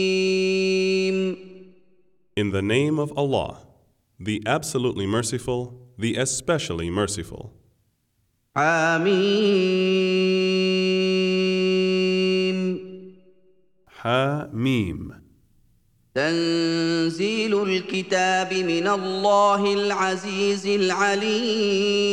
In 2.36 2.52
the 2.52 2.62
name 2.62 3.00
of 3.00 3.14
Allah, 3.18 3.60
the 4.20 4.44
absolutely 4.46 5.08
merciful, 5.08 5.88
the 5.98 6.18
especially 6.18 6.90
merciful. 6.90 7.54
حميم 8.58 9.40
Mim. 14.52 15.14
تنزيل 16.16 17.64
الكتاب 17.64 18.54
من 18.54 18.88
الله 18.88 19.74
العزيز 19.74 20.68
العليم 20.68 22.10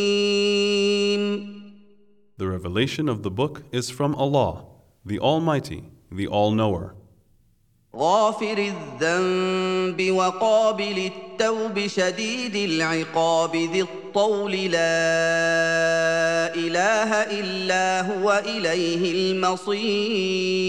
The 2.37 2.47
revelation 2.47 3.09
of 3.09 3.23
the 3.23 3.31
book 3.31 3.63
is 3.71 3.89
from 3.89 4.13
Allah, 4.15 4.65
the 5.05 5.19
Almighty, 5.19 5.89
the 6.11 6.27
All 6.27 6.51
Knower, 6.51 6.95
غافر 7.95 8.57
الذنب 8.57 10.11
وقابل 10.11 11.11
التوب 11.11 11.87
شديد 11.87 12.55
العقاب 12.55 13.55
ذي 13.55 13.81
الطول 13.81 14.51
لا 14.51 16.55
اله 16.55 17.13
الا 17.13 18.01
هو 18.01 18.43
اليه 18.45 19.11
المصير 19.11 20.61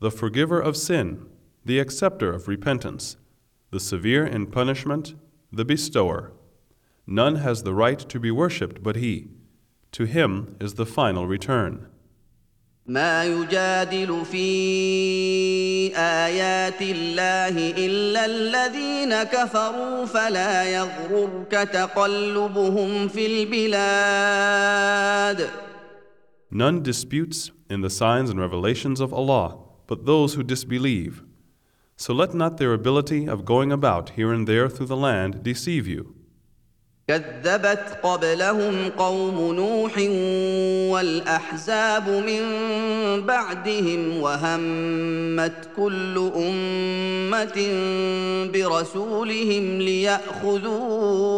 the 0.00 0.10
forgiver 0.10 0.58
of 0.58 0.78
sin, 0.78 1.26
the 1.64 1.78
acceptor 1.78 2.32
of 2.32 2.48
repentance, 2.48 3.16
the 3.70 3.78
severe 3.78 4.24
in 4.24 4.46
punishment, 4.46 5.14
the 5.52 5.64
bestower. 5.64 6.32
None 7.06 7.36
has 7.36 7.62
the 7.62 7.74
right 7.74 7.98
to 7.98 8.18
be 8.18 8.30
worshipped 8.30 8.82
but 8.82 8.96
He. 8.96 9.28
To 9.94 10.04
Him 10.04 10.56
is 10.60 10.74
the 10.74 10.86
final 10.86 11.26
return. 11.26 11.86
ما 12.86 13.24
يجادل 13.24 14.24
في 14.24 15.96
ايات 15.96 16.82
الله 16.82 17.70
الا 17.86 18.24
الذين 18.26 19.22
كفروا 19.22 20.06
فلا 20.06 20.64
يغررك 20.64 21.50
تقلبهم 21.50 23.08
في 23.08 23.26
البلاد 23.26 24.70
None 26.52 26.82
disputes 26.82 27.52
in 27.68 27.80
the 27.80 27.90
signs 27.90 28.28
and 28.30 28.40
revelations 28.40 29.00
of 29.00 29.12
Allah 29.14 29.56
but 29.86 30.06
those 30.06 30.34
who 30.34 30.42
disbelieve. 30.42 31.22
So 31.96 32.14
let 32.14 32.32
not 32.32 32.56
their 32.56 32.72
ability 32.72 33.26
of 33.26 33.44
going 33.44 33.70
about 33.72 34.10
here 34.10 34.32
and 34.32 34.46
there 34.46 34.68
through 34.68 34.86
the 34.86 34.96
land 34.96 35.42
deceive 35.42 35.86
you. 35.86 36.14
كذبت 37.07 37.97
قبلهم 38.03 38.89
قوم 38.97 39.55
نوح 39.55 39.97
والأحزاب 40.93 42.09
من 42.09 42.41
بعدهم 43.25 44.21
وهمت 44.21 45.69
كل 45.75 46.31
أمة 46.35 47.69
برسولهم 48.53 49.81
لياخذوه 49.81 51.35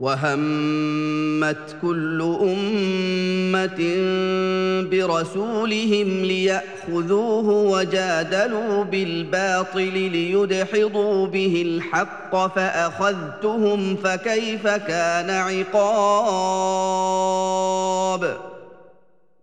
وهمت 0.00 1.76
كل 1.82 2.22
امه 2.42 3.80
برسولهم 4.90 6.08
لياخذوه 6.24 7.48
وجادلوا 7.48 8.84
بالباطل 8.84 9.92
ليدحضوا 9.92 11.26
به 11.26 11.62
الحق 11.66 12.46
فاخذتهم 12.54 13.96
فكيف 13.96 14.66
كان 14.66 15.30
عقاب 15.30 16.80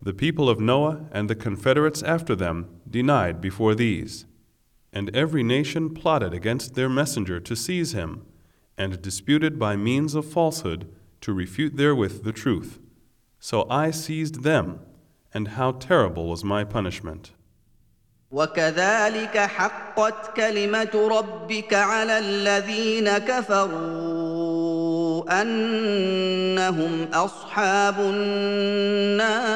The 0.00 0.12
people 0.14 0.48
of 0.48 0.58
Noah 0.60 1.00
and 1.12 1.28
the 1.28 1.34
confederates 1.34 2.02
after 2.02 2.34
them 2.34 2.66
denied 2.88 3.40
before 3.40 3.74
these. 3.74 4.24
And 4.92 5.14
every 5.14 5.42
nation 5.42 5.90
plotted 5.92 6.32
against 6.32 6.74
their 6.74 6.88
messenger 6.88 7.40
to 7.40 7.54
seize 7.54 7.92
him, 7.92 8.22
and 8.77 9.01
disputed 9.01 9.59
by 9.59 9.75
means 9.75 10.15
of 10.15 10.25
falsehood 10.25 10.87
to 11.21 11.33
refute 11.33 11.77
therewith 11.77 12.23
the 12.23 12.33
truth. 12.33 12.79
So 13.39 13.67
I 13.69 13.91
seized 13.91 14.43
them, 14.43 14.79
and 15.33 15.49
how 15.49 15.71
terrible 15.73 16.27
was 16.27 16.43
my 16.43 16.63
punishment. 16.63 17.31
وكذلك 18.31 19.37
حقت 19.37 20.35
كلمه 20.35 21.09
ربك 21.11 21.73
على 21.73 22.19
الذين 22.19 23.17
كفروا 23.17 24.43
انهم 25.41 27.03
اصحاب 27.13 27.99
النار 27.99 29.53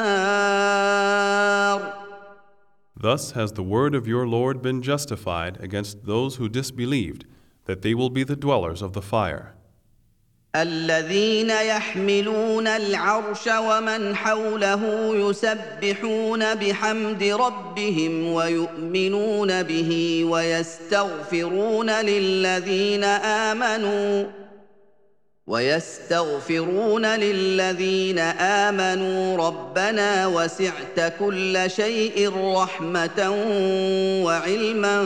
Thus 3.00 3.30
has 3.32 3.52
the 3.52 3.62
word 3.62 3.94
of 3.94 4.08
your 4.08 4.26
Lord 4.26 4.60
been 4.60 4.82
justified 4.82 5.56
against 5.60 6.04
those 6.04 6.34
who 6.36 6.48
disbelieved, 6.48 7.26
that 7.65 7.81
they 7.81 7.93
will 7.93 8.09
be 8.09 8.23
the 8.23 8.35
dwellers 8.35 8.81
of 8.81 8.93
the 8.93 9.01
fire. 9.01 9.53
الذين 10.55 11.49
يحملون 11.49 12.67
العرش 12.67 13.47
ومن 13.47 14.15
حوله 14.15 15.15
يسبحون 15.15 16.55
بحمد 16.55 17.23
ربهم 17.23 18.33
ويؤمنون 18.33 19.63
به 19.63 20.23
ويستغفرون 20.25 21.89
للذين 21.89 23.03
آمنوا 23.03 24.25
ويستغفرون 25.47 27.05
للذين 27.05 28.19
امنوا 28.19 29.47
ربنا 29.47 30.27
وسعت 30.27 31.13
كل 31.19 31.63
شيء 31.67 32.31
رحمه 32.35 33.29
وعلما 34.25 35.01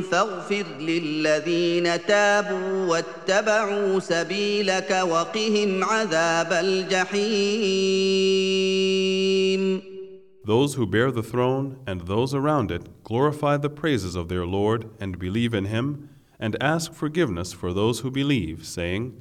فاغفر 0.00 0.64
للذين 0.80 2.06
تابوا 2.06 2.86
واتبعوا 2.86 3.98
سبيلك 4.00 4.90
وقهم 4.90 5.84
عذاب 5.84 6.52
الجحيم 6.52 7.92
Those 10.44 10.74
who 10.74 10.86
bear 10.86 11.10
the 11.12 11.22
throne 11.22 11.78
and 11.86 12.00
those 12.02 12.34
around 12.34 12.70
it 12.72 13.02
glorify 13.04 13.56
the 13.56 13.70
praises 13.70 14.16
of 14.16 14.28
their 14.28 14.44
Lord 14.44 14.90
and 15.00 15.18
believe 15.18 15.54
in 15.54 15.66
Him, 15.66 16.10
and 16.40 16.56
ask 16.60 16.92
forgiveness 16.92 17.52
for 17.52 17.72
those 17.72 18.00
who 18.00 18.10
believe, 18.10 18.66
saying, 18.66 19.14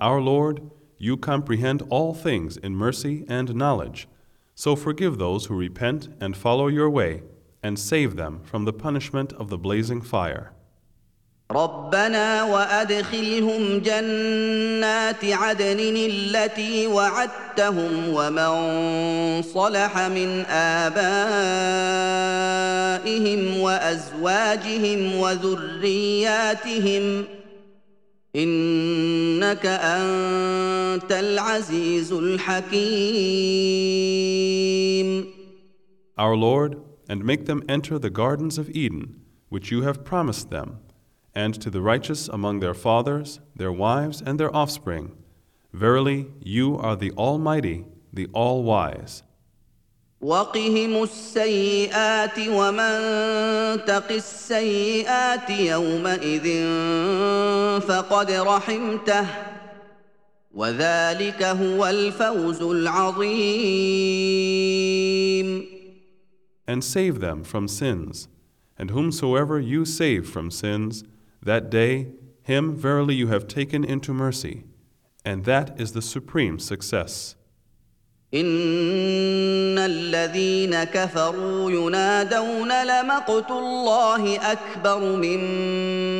Our 0.00 0.20
Lord, 0.20 0.70
you 0.98 1.16
comprehend 1.16 1.82
all 1.90 2.14
things 2.14 2.56
in 2.56 2.74
mercy 2.74 3.24
and 3.28 3.54
knowledge. 3.54 4.08
So 4.54 4.76
forgive 4.76 5.18
those 5.18 5.46
who 5.46 5.54
repent 5.56 6.08
and 6.20 6.36
follow 6.36 6.68
your 6.68 6.90
way, 6.90 7.22
and 7.62 7.78
save 7.78 8.16
them 8.16 8.40
from 8.44 8.64
the 8.64 8.72
punishment 8.72 9.32
of 9.32 9.48
the 9.48 9.58
blazing 9.58 10.00
fire. 10.00 10.52
ربنا 11.50 12.44
وادخلهم 12.44 13.78
جنات 13.78 15.24
عدن 15.24 15.96
التي 15.96 16.86
وعدتهم 16.86 18.08
ومن 18.08 19.42
صلح 19.42 19.98
من 19.98 20.46
ابائهم 20.48 21.00
وازواجهم 23.60 25.14
وذرياتهم 25.14 27.04
انك 28.36 29.66
انت 29.66 31.12
العزيز 31.12 32.12
الحكيم 32.12 33.64
Our 36.16 36.36
Lord, 36.36 36.76
and 37.08 37.24
make 37.24 37.46
them 37.46 37.64
enter 37.68 37.98
the 37.98 38.10
gardens 38.10 38.56
of 38.56 38.70
Eden, 38.70 39.20
which 39.48 39.72
you 39.72 39.82
have 39.82 40.04
promised 40.04 40.50
them, 40.50 40.78
and 41.34 41.52
to 41.60 41.70
the 41.70 41.80
righteous 41.80 42.28
among 42.28 42.60
their 42.60 42.74
fathers, 42.74 43.40
their 43.56 43.72
wives, 43.72 44.22
and 44.24 44.38
their 44.38 44.54
offspring. 44.54 45.16
Verily, 45.72 46.28
you 46.40 46.78
are 46.78 46.94
the 46.94 47.10
Almighty, 47.12 47.84
the 48.12 48.28
All 48.32 48.62
Wise. 48.62 49.24
وقهم 50.20 51.02
السيئات 51.02 52.38
ومن 52.48 52.94
تق 53.84 54.12
السيئات 54.12 55.50
يومئذ 55.50 56.46
فقد 57.80 58.30
رحمته 58.30 59.26
وذلك 60.54 61.42
هو 61.42 61.86
الفوز 61.86 62.62
العظيم 62.62 63.94
And 66.66 66.82
save 66.82 67.20
them 67.20 67.44
from 67.44 67.68
sins. 67.68 68.28
And 68.78 68.90
whomsoever 68.90 69.60
you 69.60 69.84
save 69.84 70.26
from 70.26 70.50
sins, 70.50 71.04
that 71.42 71.68
day, 71.68 72.08
him 72.42 72.74
verily 72.74 73.14
you 73.14 73.26
have 73.28 73.46
taken 73.46 73.84
into 73.84 74.14
mercy. 74.14 74.64
And 75.24 75.44
that 75.44 75.78
is 75.78 75.92
the 75.92 76.00
supreme 76.00 76.58
success. 76.58 77.36
ان 78.34 79.78
الذين 79.78 80.84
كفروا 80.84 81.70
ينادون 81.70 82.68
لمقت 82.84 83.50
الله 83.50 84.52
اكبر 84.52 85.16
من 85.16 85.40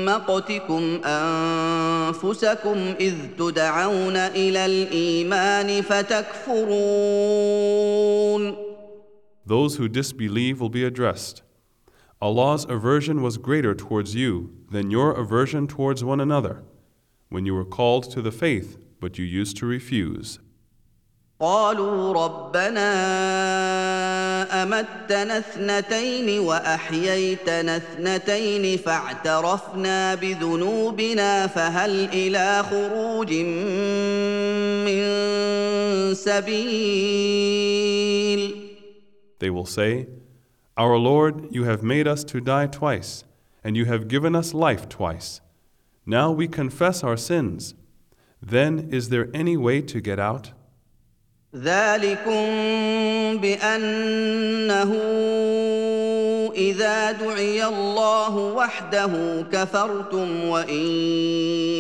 مقتكم 0.05 1.01
انفسكم 1.05 2.77
اذ 3.01 3.15
تدعون 3.39 4.17
الى 4.17 4.67
الايمان 4.67 5.83
فتكفرون 5.83 7.15
Those 9.47 9.77
who 9.77 9.89
disbelieve 9.89 10.59
will 10.61 10.71
be 10.71 10.85
addressed. 10.85 11.43
Allah's 12.23 12.65
aversion 12.65 13.21
was 13.23 13.37
greater 13.37 13.75
towards 13.75 14.15
you 14.15 14.53
than 14.71 14.91
your 14.91 15.13
aversion 15.13 15.67
towards 15.67 16.03
one 16.03 16.21
another, 16.21 16.63
when 17.29 17.45
you 17.45 17.55
were 17.55 17.67
called 17.67 18.11
to 18.13 18.23
the 18.23 18.33
faith, 18.33 18.79
but 19.01 19.19
you 19.19 19.25
used 19.27 19.59
to 19.59 19.67
refuse. 19.67 20.39
قالوا 21.41 22.13
ربنا 22.13 22.93
امتنا 24.63 25.39
اثنتين 25.39 26.39
واحييتنا 26.39 27.77
اثنتين 27.77 28.79
فاعترفنا 28.79 30.15
بذنوبنا 30.15 31.47
فهل 31.47 32.05
الى 32.05 32.63
خروج 32.71 33.33
من 34.87 35.05
سبيل 36.15 37.65
They 39.41 39.51
will 39.51 39.67
say, 39.67 40.07
Our 40.77 40.97
Lord, 40.97 41.49
you 41.51 41.65
have 41.65 41.83
made 41.83 42.07
us 42.09 42.25
to 42.25 42.41
die 42.41 42.67
twice, 42.67 43.25
and 43.63 43.77
you 43.77 43.85
have 43.85 44.09
given 44.09 44.35
us 44.35 44.55
life 44.55 44.89
twice. 44.89 45.41
Now 46.07 46.31
we 46.31 46.49
confess 46.49 47.05
our 47.05 47.17
sins. 47.17 47.75
Then 48.41 48.89
is 48.91 49.09
there 49.11 49.29
any 49.35 49.57
way 49.57 49.83
to 49.83 50.01
get 50.01 50.19
out? 50.19 50.53
ذلكم 51.56 52.46
بانه 53.38 54.94
اذا 56.56 57.12
دعي 57.12 57.66
الله 57.66 58.36
وحده 58.38 59.42
كفرتم 59.52 60.44
وان 60.44 60.86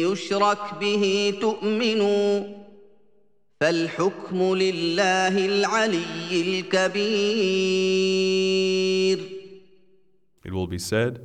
يشرك 0.09 0.57
به 0.79 1.33
تؤمنوا 1.41 2.43
فالحكم 3.59 4.55
لله 4.55 5.45
العلي 5.45 6.31
الكبير 6.31 7.79
It 10.45 10.53
will 10.53 10.67
be 10.67 10.79
said, 10.79 11.19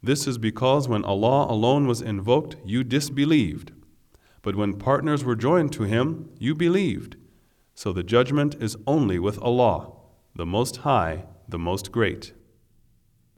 This 0.00 0.28
is 0.28 0.38
because 0.38 0.88
when 0.88 1.04
Allah 1.04 1.46
alone 1.50 1.88
was 1.88 2.00
invoked, 2.02 2.56
you 2.64 2.84
disbelieved. 2.84 3.72
But 4.42 4.54
when 4.54 4.74
partners 4.74 5.24
were 5.24 5.34
joined 5.34 5.72
to 5.72 5.82
Him, 5.82 6.28
you 6.38 6.54
believed. 6.54 7.16
So 7.75 7.93
the 7.93 8.03
judgment 8.03 8.55
is 8.59 8.75
only 8.85 9.19
with 9.19 9.41
Allah, 9.41 9.91
the 10.35 10.45
Most 10.45 10.77
High, 10.77 11.25
the 11.47 11.59
Most 11.59 11.91
Great. 11.91 12.33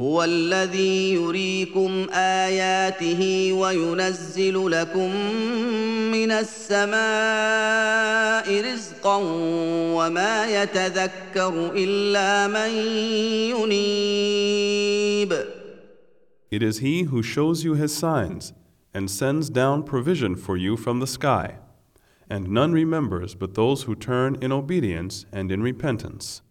هو 0.01 0.23
الذي 0.23 1.13
يريكم 1.13 2.07
اياته 2.13 3.53
وينزل 3.53 4.71
لكم 4.71 5.15
من 6.11 6.31
السماء 6.31 7.01
رزقا 8.73 9.17
وما 9.95 10.61
يتذكر 10.61 11.71
الا 11.75 12.47
من 12.47 12.69
ينيب 13.53 15.33
It 16.51 16.61
is 16.63 16.79
He 16.79 17.03
who 17.03 17.21
shows 17.23 17.63
you 17.63 17.75
His 17.75 17.95
signs 17.95 18.53
and 18.93 19.09
sends 19.09 19.49
down 19.49 19.83
provision 19.83 20.35
for 20.35 20.57
you 20.57 20.75
from 20.75 20.99
the 20.99 21.07
sky. 21.07 21.59
And 22.29 22.49
none 22.49 22.71
remembers 22.71 23.35
but 23.35 23.55
those 23.55 23.83
who 23.83 23.95
turn 23.95 24.37
in 24.41 24.51
obedience 24.51 25.25
and 25.31 25.51
in 25.51 25.61
repentance. 25.61 26.41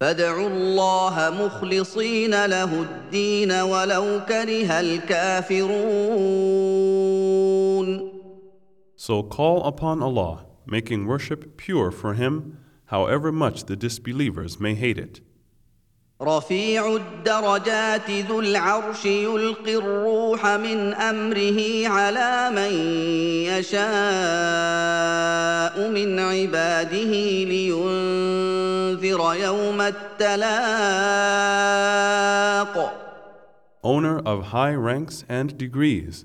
فادعوا 0.00 0.48
الله 0.48 1.30
مخلصين 1.30 2.46
له 2.46 2.82
الدين 2.82 3.52
ولو 3.52 4.20
كره 4.28 4.80
الكافرون 4.80 6.16
So 8.96 9.22
call 9.22 9.62
upon 9.64 10.02
Allah, 10.02 10.46
making 10.66 11.06
worship 11.06 11.56
pure 11.56 11.90
for 11.90 12.14
Him, 12.14 12.58
however 12.86 13.30
much 13.30 13.64
the 13.64 13.76
disbelievers 13.76 14.58
may 14.58 14.74
hate 14.74 14.98
it. 14.98 15.20
رفيع 16.22 16.96
الدرجات 16.96 18.10
ذو 18.10 18.40
العرش 18.40 19.04
يلقي 19.04 19.76
الروح 19.76 20.46
من 20.46 20.94
امره 20.94 21.88
على 21.88 22.50
من 22.50 22.72
يشاء 23.44 23.86
من 25.90 26.18
عباده 26.18 27.44
لينذر 27.44 29.34
يوم 29.34 29.80
التلاق 29.80 30.96
Owner 33.84 34.18
of 34.18 34.46
high 34.46 34.74
ranks 34.74 35.24
and 35.28 35.56
degrees, 35.56 36.24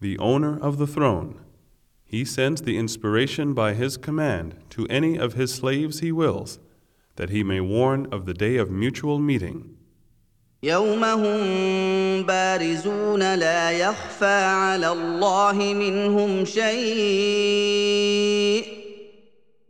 the 0.00 0.18
owner 0.18 0.58
of 0.58 0.78
the 0.78 0.86
throne, 0.86 1.40
He 2.04 2.24
sends 2.24 2.62
the 2.62 2.76
inspiration 2.76 3.54
by 3.54 3.74
His 3.74 3.96
command 3.96 4.56
to 4.70 4.84
any 4.90 5.16
of 5.16 5.34
His 5.34 5.54
slaves 5.54 6.00
He 6.00 6.10
wills, 6.10 6.58
that 7.16 7.30
He 7.30 7.42
may 7.42 7.60
warn 7.60 8.06
of 8.12 8.26
the 8.26 8.34
day 8.34 8.56
of 8.56 8.70
mutual 8.70 9.18
meeting. 9.18 9.78
يوم 10.62 11.04
هم 11.04 12.22
بارزون 12.22 13.34
لا 13.34 13.70
يخفى 13.70 14.44
على 14.44 14.92
الله 14.92 15.74
منهم 15.74 16.44
شيء 16.44 17.98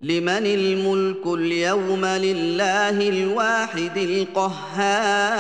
لمن 0.03 0.47
الملك 0.47 1.27
اليوم 1.27 2.05
لله 2.05 3.09
الواحد 3.09 3.99
القهار 3.99 5.39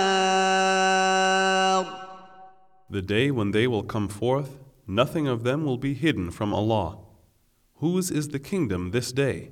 The 2.90 3.02
day 3.02 3.30
when 3.30 3.50
they 3.52 3.66
will 3.66 3.82
come 3.84 4.08
forth, 4.08 4.58
nothing 4.86 5.28
of 5.28 5.44
them 5.44 5.64
will 5.64 5.76
be 5.78 5.94
hidden 5.94 6.30
from 6.30 6.52
Allah. 6.54 6.98
Whose 7.76 8.10
is 8.10 8.28
the 8.28 8.38
kingdom 8.38 8.90
this 8.90 9.12
day? 9.12 9.50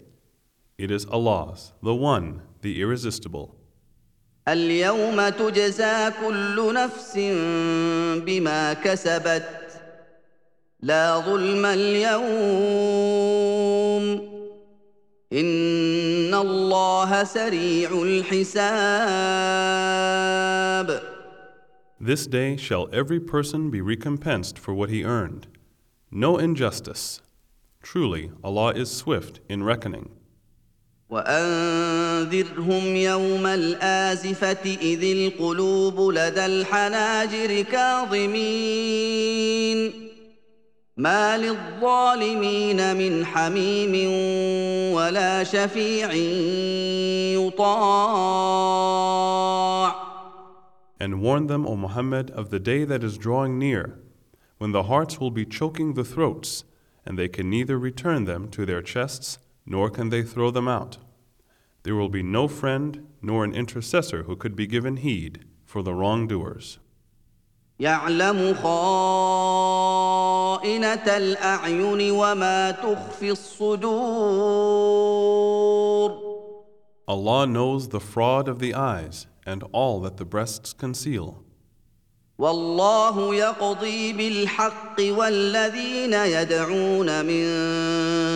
It 0.80 0.90
is 0.90 1.06
Allah's, 1.06 1.72
the 1.82 1.94
One, 1.94 2.42
the 2.60 2.80
Irresistible. 2.80 3.54
اليوم 4.48 5.28
تجزى 5.28 6.10
كل 6.22 6.74
نفس 6.74 7.18
بما 8.26 8.72
كسبت 8.72 9.66
لا 10.80 11.18
ظلم 11.18 11.66
اليوم 11.66 12.26
ان 15.32 16.34
الله 16.34 17.24
سريع 17.24 17.90
الحساب 18.02 18.86
This 21.98 22.26
day 22.26 22.56
shall 22.56 22.88
every 22.92 23.18
person 23.18 23.70
be 23.70 23.80
recompensed 23.80 24.58
for 24.58 24.74
what 24.74 24.90
he 24.90 25.02
earned. 25.02 25.48
No 26.10 26.36
injustice. 26.38 27.22
Truly, 27.82 28.30
Allah 28.44 28.74
is 28.74 28.90
swift 28.90 29.40
in 29.48 29.64
reckoning. 29.64 30.10
وانذرهم 31.11 32.95
يوم 32.95 33.45
الازفه 33.45 34.77
اذ 34.81 35.03
القلوب 35.03 36.11
لدى 36.11 36.45
الحناجر 36.45 37.61
كاظمين 37.61 38.51
ما 40.97 41.37
للظالمين 41.37 42.95
من 42.95 43.25
حميم 43.25 44.11
ولا 44.93 45.43
شفيع 45.43 46.13
يطاع 47.47 48.91
And 50.99 51.19
warn 51.19 51.47
them, 51.47 51.65
O 51.65 51.75
Muhammad, 51.75 52.29
of 52.29 52.51
the 52.51 52.59
day 52.59 52.83
that 52.85 53.03
is 53.03 53.17
drawing 53.17 53.57
near, 53.57 53.97
when 54.59 54.71
the 54.71 54.83
hearts 54.83 55.19
will 55.19 55.31
be 55.31 55.45
choking 55.45 55.95
the 55.95 56.03
throats, 56.03 56.63
and 57.03 57.17
they 57.17 57.27
can 57.27 57.49
neither 57.49 57.79
return 57.79 58.25
them 58.25 58.47
to 58.49 58.67
their 58.67 58.83
chests, 58.83 59.39
nor 59.65 59.89
can 59.89 60.09
they 60.09 60.21
throw 60.21 60.51
them 60.51 60.67
out. 60.67 60.97
There 61.82 61.94
will 61.94 62.08
be 62.08 62.22
no 62.22 62.48
friend, 62.48 63.06
nor 63.22 63.44
an 63.44 63.54
intercessor 63.54 64.24
who 64.24 64.36
could 64.36 64.56
be 64.56 64.66
given 64.66 64.96
heed 64.96 65.44
for 65.64 65.82
the 65.82 65.94
wrongdoers. 65.94 66.78
يعلم 67.80 68.54
خائنه 68.54 69.56
الاعين 71.16 72.10
وما 72.10 72.70
تخفي 72.70 73.30
الصدور 73.30 74.56
Allah 77.08 77.46
knows 77.46 77.88
the 77.88 78.00
fraud 78.00 78.48
of 78.48 78.58
the 78.58 78.74
eyes 78.74 79.28
and 79.44 79.62
all 79.72 80.00
that 80.00 80.16
the 80.16 80.24
breasts 80.24 80.72
conceal. 80.72 81.44
والله 82.40 83.34
يقضي 83.34 84.12
بالحق 84.12 85.00
والذين 85.00 86.12
يدعون 86.12 87.24
من 87.24 87.44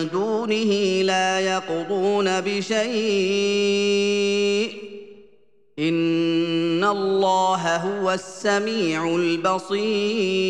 دونه 0.09 1.01
لا 1.01 1.39
يقضون 1.39 2.41
بشيء 2.41 2.81
ان 5.79 6.83
الله 6.83 7.75
هو 7.75 8.11
السميع 8.11 9.15
البصير 9.15 10.41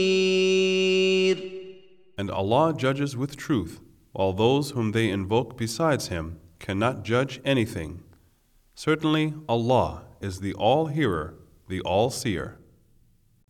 And 2.17 2.29
Allah 2.29 2.73
judges 2.77 3.17
with 3.17 3.35
truth, 3.35 3.79
while 4.11 4.33
those 4.33 4.71
whom 4.71 4.91
they 4.91 5.09
invoke 5.09 5.57
besides 5.57 6.09
Him 6.09 6.39
cannot 6.59 7.03
judge 7.03 7.41
anything. 7.43 8.03
Certainly, 8.75 9.33
Allah 9.49 10.03
is 10.21 10.39
the 10.39 10.53
all 10.53 10.85
hearer, 10.87 11.33
the 11.67 11.81
all 11.81 12.11
seer. 12.11 12.57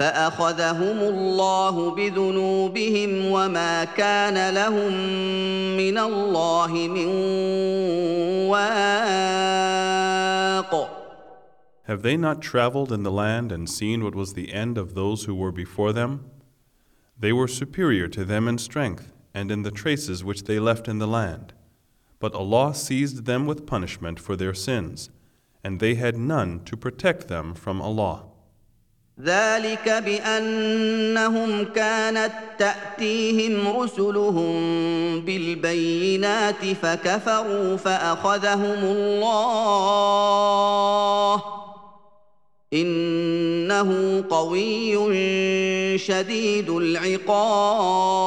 فاخذهم 0.00 0.98
الله 0.98 1.94
بذنوبهم 1.94 3.26
وما 3.26 3.84
كان 3.84 4.54
لهم 4.54 4.92
من 5.76 5.98
الله 5.98 6.72
من 6.88 7.06
واق 8.50 9.54
Have 11.86 12.00
they 12.02 12.16
not 12.16 12.40
traveled 12.40 12.90
in 12.90 13.02
the 13.02 13.12
land 13.12 13.52
and 13.52 13.68
seen 13.68 14.02
what 14.02 14.14
was 14.14 14.32
the 14.32 14.54
end 14.54 14.78
of 14.78 14.94
those 14.94 15.24
who 15.24 15.34
were 15.34 15.52
before 15.52 15.92
them? 15.92 16.30
They 17.18 17.32
were 17.32 17.46
superior 17.46 18.08
to 18.08 18.24
them 18.24 18.48
in 18.48 18.56
strength 18.58 19.12
and 19.34 19.50
in 19.50 19.62
the 19.62 19.70
traces 19.70 20.24
which 20.24 20.44
they 20.44 20.58
left 20.58 20.88
in 20.88 20.98
the 20.98 21.06
land. 21.06 21.52
But 22.20 22.34
Allah 22.34 22.74
seized 22.74 23.26
them 23.26 23.44
with 23.46 23.66
punishment 23.66 24.18
for 24.18 24.34
their 24.34 24.54
sins, 24.54 25.10
and 25.62 25.78
they 25.78 25.94
had 25.96 26.16
none 26.16 26.64
to 26.64 26.76
protect 26.76 27.28
them 27.28 27.54
from 27.54 27.82
Allah. 27.82 28.24
ذلك 29.21 29.89
بانهم 30.05 31.63
كانت 31.63 32.31
تاتيهم 32.59 33.77
رسلهم 33.77 34.55
بالبينات 35.21 36.65
فكفروا 36.81 37.77
فاخذهم 37.77 38.83
الله 38.83 39.43
انه 42.73 44.23
قوي 44.29 45.97
شديد 45.97 46.69
العقاب 46.69 48.19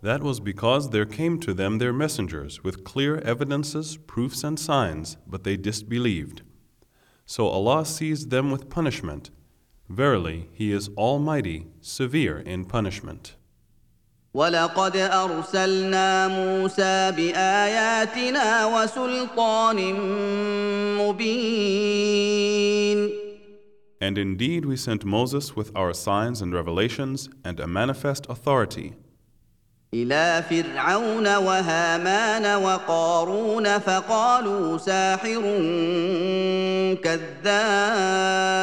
That 0.00 0.22
was 0.22 0.38
because 0.38 0.90
there 0.90 1.04
came 1.04 1.40
to 1.40 1.52
them 1.52 1.78
their 1.78 1.92
messengers 1.92 2.62
with 2.62 2.84
clear 2.84 3.16
evidences, 3.32 3.96
proofs, 3.96 4.44
and 4.44 4.56
signs, 4.56 5.16
but 5.26 5.42
they 5.42 5.56
disbelieved. 5.56 6.42
So 7.27 7.47
Allah 7.47 7.85
seized 7.85 8.29
them 8.29 8.51
with 8.51 8.69
punishment. 8.69 9.29
Verily, 9.89 10.49
He 10.53 10.71
is 10.71 10.89
Almighty, 10.97 11.67
severe 11.81 12.39
in 12.39 12.65
punishment. 12.65 13.35
ولقد 14.33 14.97
أرسلنا 14.97 16.27
موسى 16.27 17.11
بآياتنا 17.11 18.65
وسلطان 18.65 19.93
مبين 20.97 23.09
And 24.01 24.17
indeed 24.17 24.65
we 24.65 24.75
sent 24.75 25.05
Moses 25.05 25.55
with 25.55 25.71
our 25.75 25.93
signs 25.93 26.41
and 26.41 26.53
revelations 26.53 27.29
and 27.45 27.59
a 27.59 27.67
manifest 27.67 28.25
authority. 28.27 28.95
إلى 29.94 30.42
فرعون 30.50 31.36
وهامان 31.36 32.62
وقارون 32.62 33.78
فقالوا 33.78 34.78
ساحر 34.78 35.42
كذاب 37.02 38.58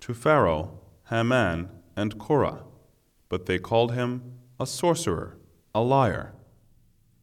To 0.00 0.12
Pharaoh, 0.14 0.80
Haman, 1.10 1.68
and 1.96 2.18
Korah, 2.18 2.64
but 3.28 3.46
they 3.46 3.58
called 3.58 3.92
him 3.92 4.38
a 4.58 4.66
sorcerer, 4.66 5.36
a 5.74 5.80
liar. 5.80 6.32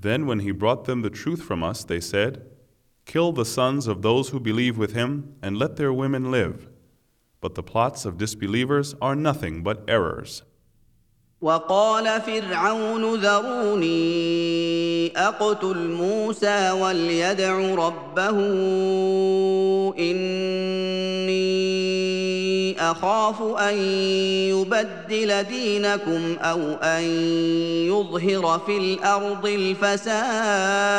Then, 0.00 0.26
when 0.26 0.40
he 0.40 0.50
brought 0.50 0.84
them 0.84 1.02
the 1.02 1.10
truth 1.10 1.42
from 1.42 1.62
us, 1.62 1.84
they 1.84 2.00
said, 2.00 2.44
Kill 3.06 3.32
the 3.32 3.44
sons 3.44 3.86
of 3.86 4.02
those 4.02 4.30
who 4.30 4.40
believe 4.40 4.76
with 4.76 4.92
him, 4.92 5.36
and 5.42 5.56
let 5.56 5.76
their 5.76 5.92
women 5.92 6.30
live. 6.30 6.68
But 7.40 7.54
the 7.54 7.62
plots 7.62 8.04
of 8.04 8.18
disbelievers 8.18 8.94
are 9.00 9.14
nothing 9.14 9.62
but 9.62 9.84
errors. 9.88 10.42
وقال 11.40 12.20
فرعون 12.20 13.14
ذروني 13.14 15.12
اقتل 15.16 15.90
موسى 15.90 16.70
وليدع 16.70 17.74
ربه 17.74 18.38
اني 19.98 21.79
اخاف 22.90 23.42
ان 23.42 23.74
يبدل 24.50 25.42
دينكم 25.42 26.36
او 26.38 26.58
ان 26.72 27.02
يظهر 27.86 28.58
في 28.58 28.76
الارض 28.78 29.46
الفساد 29.46 30.96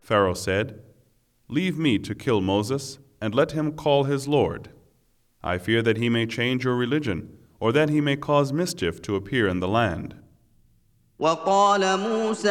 Pharaoh 0.00 0.34
said, 0.34 0.80
Leave 1.48 1.78
me 1.78 1.98
to 1.98 2.14
kill 2.14 2.40
Moses, 2.42 2.98
and 3.22 3.34
let 3.34 3.52
him 3.52 3.72
call 3.72 4.04
his 4.04 4.28
Lord. 4.28 4.68
I 5.42 5.56
fear 5.56 5.80
that 5.82 5.96
he 5.96 6.08
may 6.10 6.26
change 6.26 6.64
your 6.64 6.76
religion, 6.76 7.38
or 7.58 7.72
that 7.72 7.88
he 7.88 8.02
may 8.02 8.16
cause 8.16 8.52
mischief 8.52 9.00
to 9.02 9.16
appear 9.16 9.48
in 9.48 9.60
the 9.60 9.68
land. 9.68 10.14
وقال 11.19 11.99
موسى 11.99 12.49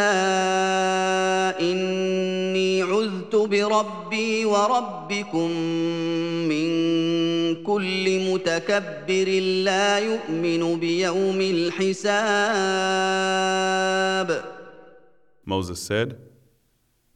اني 1.60 2.82
عذت 2.82 3.36
بربي 3.36 4.44
وربكم 4.44 5.50
من 6.48 6.68
كل 7.64 8.32
متكبر 8.32 9.40
لا 9.64 9.98
يؤمن 9.98 10.80
بيوم 10.80 11.40
الحساب 11.40 12.38
Moses 15.46 15.80
said, 15.80 16.18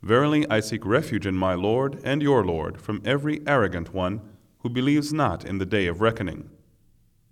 Verily 0.02 0.46
I 0.48 0.60
seek 0.60 0.86
refuge 0.86 1.26
in 1.26 1.36
my 1.36 1.52
Lord 1.54 2.00
and 2.02 2.22
your 2.22 2.42
Lord 2.46 2.80
from 2.80 3.02
every 3.04 3.42
arrogant 3.46 3.92
one 3.92 4.22
who 4.60 4.70
believes 4.70 5.12
not 5.12 5.44
in 5.44 5.58
the 5.58 5.66
day 5.66 5.86
of 5.86 6.00
reckoning. 6.00 6.48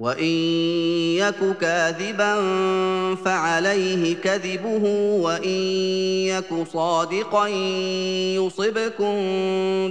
وان 0.00 0.24
يك 1.20 1.56
كاذبا 1.60 2.34
فعليه 3.14 4.14
كذبه 4.14 4.84
وان 5.20 5.48
يك 6.32 6.66
صادقا 6.72 7.48
يصبكم 8.36 9.16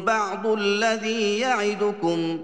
بعض 0.05 0.47
الذي 0.47 1.39
يعدكم 1.39 2.39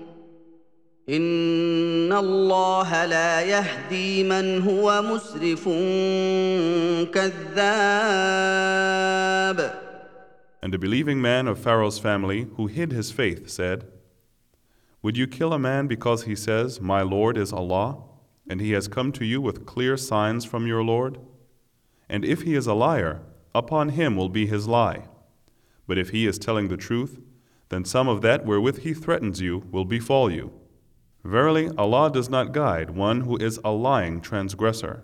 ان 1.10 2.13
الله 2.13 3.05
لا 3.05 3.41
يهدي 3.41 4.24
من 4.24 4.62
هو 4.62 5.01
مسرف 5.01 5.63
كذاب. 7.13 8.45
And 10.62 10.74
a 10.74 10.77
believing 10.77 11.19
man 11.22 11.48
of 11.48 11.57
Pharaoh's 11.60 11.98
family 12.00 12.48
who 12.57 12.67
hid 12.67 12.91
his 12.91 13.12
faith 13.12 13.50
said, 13.50 13.94
Would 15.05 15.17
you 15.17 15.27
kill 15.27 15.53
a 15.53 15.59
man 15.59 15.85
because 15.85 16.24
he 16.24 16.35
says, 16.35 16.81
My 16.81 17.03
Lord 17.03 17.38
is 17.38 17.53
Allah, 17.53 18.01
and 18.50 18.59
he 18.59 18.71
has 18.71 18.88
come 18.88 19.12
to 19.12 19.24
you 19.24 19.39
with 19.39 19.63
clear 19.63 19.97
signs 19.97 20.45
from 20.45 20.65
your 20.65 20.83
Lord? 20.83 21.19
And 22.09 22.25
if 22.25 22.41
he 22.41 22.55
is 22.55 22.65
a 22.65 22.74
liar, 22.74 23.21
upon 23.53 23.89
him 23.89 24.15
will 24.15 24.29
be 24.29 24.47
his 24.47 24.67
lie. 24.67 25.07
But 25.85 26.00
if 26.00 26.09
he 26.09 26.25
is 26.25 26.39
telling 26.39 26.69
the 26.69 26.75
truth, 26.75 27.21
then 27.69 27.85
some 27.85 28.07
of 28.07 28.24
that 28.24 28.47
wherewith 28.47 28.79
he 28.79 28.95
threatens 28.95 29.41
you 29.41 29.67
will 29.71 29.85
befall 29.85 30.31
you. 30.31 30.51
Verily, 31.24 31.69
Allah 31.77 32.12
does 32.12 32.27
not 32.27 32.51
guide 32.51 32.89
one 32.89 33.21
who 33.21 33.38
is 33.38 33.59
a 33.63 33.69
lying 33.69 34.21
transgressor. 34.21 35.03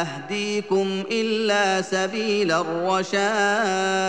اهديكم 0.00 1.04
الا 1.10 1.82
سبيل 1.82 2.52
الرشاد 2.52 4.00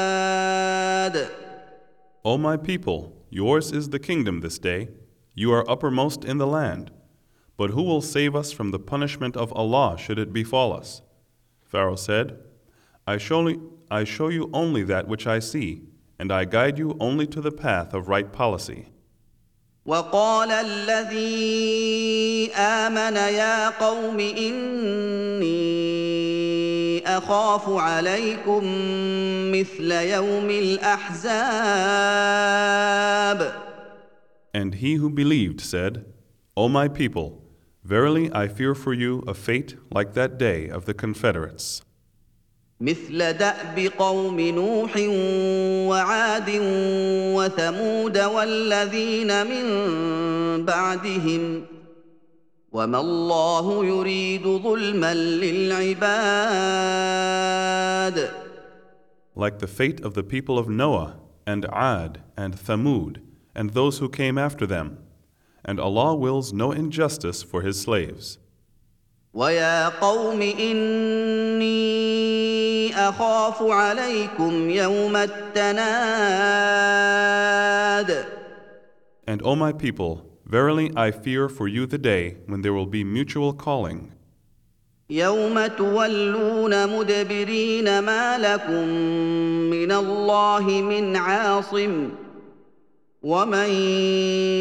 O 2.24 2.38
my 2.38 2.56
people, 2.56 3.14
yours 3.32 3.72
is 3.72 3.90
the 3.90 4.00
kingdom 4.00 4.42
this 4.42 4.60
day. 4.60 4.90
You 5.34 5.52
are 5.54 5.68
uppermost 5.68 6.24
in 6.24 6.38
the 6.38 6.46
land. 6.46 6.92
But 7.58 7.72
who 7.72 7.84
will 7.84 8.02
save 8.02 8.36
us 8.36 8.52
from 8.52 8.72
the 8.72 8.80
punishment 8.80 9.36
of 9.36 9.52
Allah 9.54 9.98
should 9.98 10.20
it 10.20 10.32
befall 10.32 10.72
us? 10.74 11.02
Pharaoh 11.64 11.96
said, 11.96 12.38
I 13.08 13.18
show, 13.18 13.42
I 13.90 14.04
show 14.04 14.28
you 14.28 14.50
only 14.54 14.84
that 14.84 15.08
which 15.08 15.26
I 15.26 15.40
see, 15.40 15.84
and 16.20 16.32
I 16.32 16.46
guide 16.46 16.78
you 16.78 16.96
only 17.00 17.26
to 17.28 17.42
the 17.42 17.52
path 17.52 17.94
of 17.94 18.08
right 18.08 18.32
policy. 18.32 18.90
وقال 19.87 20.51
الذي 20.53 22.51
امن 22.57 23.17
يا 23.17 23.69
قوم 23.69 24.21
اني 24.21 25.67
اخاف 27.07 27.69
عليكم 27.69 28.63
مثل 29.53 29.93
يوم 29.93 30.51
الاحزاب 30.51 31.97
And 34.55 34.75
he 34.77 34.95
who 34.95 35.11
believed 35.11 35.61
said, 35.61 36.05
O 36.57 36.69
my 36.69 36.89
people, 36.89 37.43
verily 37.85 38.31
I 38.33 38.49
fear 38.49 38.75
for 38.75 38.95
you 38.95 39.23
a 39.29 39.35
fate 39.35 39.77
like 39.93 40.15
that 40.15 40.39
day 40.39 40.69
of 40.69 40.87
the 40.87 40.95
Confederates. 40.95 41.83
مثل 42.82 43.34
داب 43.34 43.80
قوم 43.98 44.40
نوح 44.40 44.98
وعاد 45.90 46.50
وثمود 47.36 48.18
والذين 48.18 49.48
من 49.48 49.66
بعدهم 50.66 51.66
وما 52.72 53.00
الله 53.00 53.86
يريد 53.86 54.48
ظلما 54.48 55.14
للعباد 55.14 56.02
Like 59.36 59.60
the 59.60 59.68
fate 59.68 60.02
of 60.02 60.14
the 60.14 60.24
people 60.24 60.58
of 60.60 60.68
Noah 60.68 61.16
and 61.48 61.66
Ad 61.72 62.22
and 62.36 62.54
Thamud 62.56 63.22
and 63.56 63.70
those 63.72 64.00
who 64.00 64.10
came 64.10 64.38
after 64.38 64.66
them. 64.66 64.98
And 65.64 65.80
Allah 65.80 66.16
wills 66.16 66.52
no 66.52 66.72
injustice 66.72 67.44
for 67.44 67.62
His 67.62 67.80
slaves. 67.80 68.38
ويا 69.34 69.90
قوم 69.90 70.42
أخاف 72.95 73.63
عليكم 73.63 74.71
يوم 74.71 75.17
التناد. 75.17 75.87
And 79.27 79.43
O 79.43 79.57
my 79.57 79.73
people, 79.73 80.23
verily 80.45 80.93
I 80.97 81.11
fear 81.11 81.49
for 81.49 81.67
you 81.67 81.87
the 81.87 81.99
day 81.99 82.37
when 82.47 82.63
there 82.63 82.73
will 82.73 82.87
be 82.87 83.05
mutual 83.05 83.53
calling, 83.53 84.13
يوم 85.11 85.67
تولون 85.67 86.99
مدبرين 86.99 87.99
ما 87.99 88.39
لكم 88.39 88.89
من 89.71 89.93
الله 89.93 90.63
من 90.83 91.17
عاصم. 91.17 92.11
ومن 93.23 93.69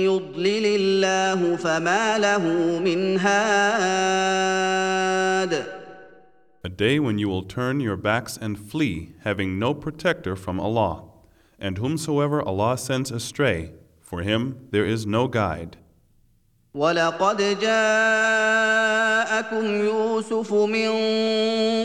يضلل 0.05 0.65
الله 0.65 1.55
فما 1.55 2.17
له 2.17 2.43
من 2.79 3.17
هاد. 3.19 4.55
day 6.74 6.98
when 6.98 7.18
you 7.18 7.28
will 7.28 7.42
turn 7.42 7.80
your 7.80 7.96
backs 7.96 8.36
and 8.36 8.58
flee, 8.58 9.12
having 9.24 9.58
no 9.58 9.74
protector 9.74 10.36
from 10.36 10.60
Allah. 10.60 11.04
And 11.58 11.78
whomsoever 11.78 12.42
Allah 12.42 12.78
sends 12.78 13.10
astray, 13.10 13.72
for 14.00 14.22
him 14.22 14.68
there 14.70 14.84
is 14.84 15.06
no 15.06 15.28
guide. 15.28 15.76
ولقد 16.74 17.60
جاءكم 17.60 18.64
يوسف 19.84 20.52
من 20.52 20.90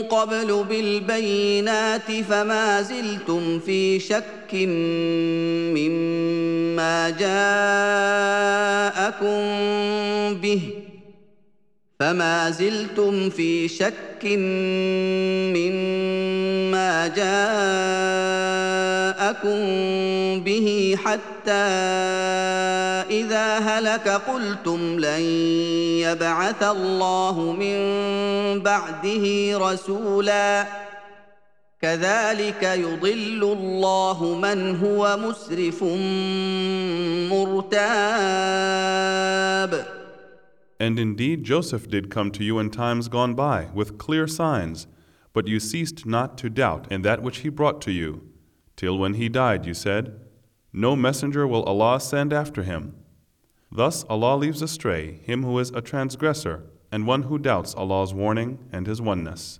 قبل 0.02 0.64
بالبينات 0.64 2.12
فما 2.28 2.82
زلتم 2.82 3.58
في 3.58 4.00
شك 4.00 4.54
مما 5.74 7.10
جاءكم 7.10 7.26
به 10.40 10.79
فما 12.01 12.49
زلتم 12.49 13.29
في 13.29 13.67
شك 13.67 14.25
مما 15.53 17.07
جاءكم 17.07 17.29
به 20.43 20.97
حتى 21.05 21.51
اذا 23.21 23.59
هلك 23.59 24.07
قلتم 24.07 24.99
لن 24.99 25.21
يبعث 26.01 26.63
الله 26.63 27.55
من 27.59 27.79
بعده 28.59 29.57
رسولا 29.57 30.65
كذلك 31.81 32.63
يضل 32.63 33.57
الله 33.59 34.39
من 34.41 34.75
هو 34.75 35.17
مسرف 35.17 35.83
مرتاب 37.33 38.01
And 40.81 40.97
indeed 40.97 41.43
Joseph 41.43 41.87
did 41.87 42.09
come 42.09 42.31
to 42.31 42.43
you 42.43 42.57
in 42.57 42.71
times 42.71 43.07
gone 43.07 43.35
by 43.35 43.67
with 43.71 43.99
clear 43.99 44.25
signs, 44.25 44.87
but 45.31 45.47
you 45.47 45.59
ceased 45.59 46.07
not 46.07 46.39
to 46.39 46.49
doubt 46.49 46.91
in 46.91 47.03
that 47.03 47.21
which 47.21 47.41
he 47.41 47.49
brought 47.49 47.81
to 47.81 47.91
you, 47.91 48.27
till 48.75 48.97
when 48.97 49.13
he 49.13 49.29
died 49.29 49.67
you 49.67 49.75
said, 49.75 50.19
No 50.73 50.95
messenger 50.95 51.45
will 51.45 51.61
Allah 51.65 52.01
send 52.01 52.33
after 52.33 52.63
him. 52.63 52.95
Thus 53.71 54.05
Allah 54.05 54.35
leaves 54.35 54.63
astray 54.63 55.19
him 55.23 55.43
who 55.43 55.59
is 55.59 55.69
a 55.69 55.81
transgressor 55.81 56.63
and 56.91 57.05
one 57.05 57.23
who 57.29 57.37
doubts 57.37 57.75
Allah's 57.75 58.15
warning 58.15 58.57
and 58.71 58.87
his 58.87 58.99
oneness. 58.99 59.59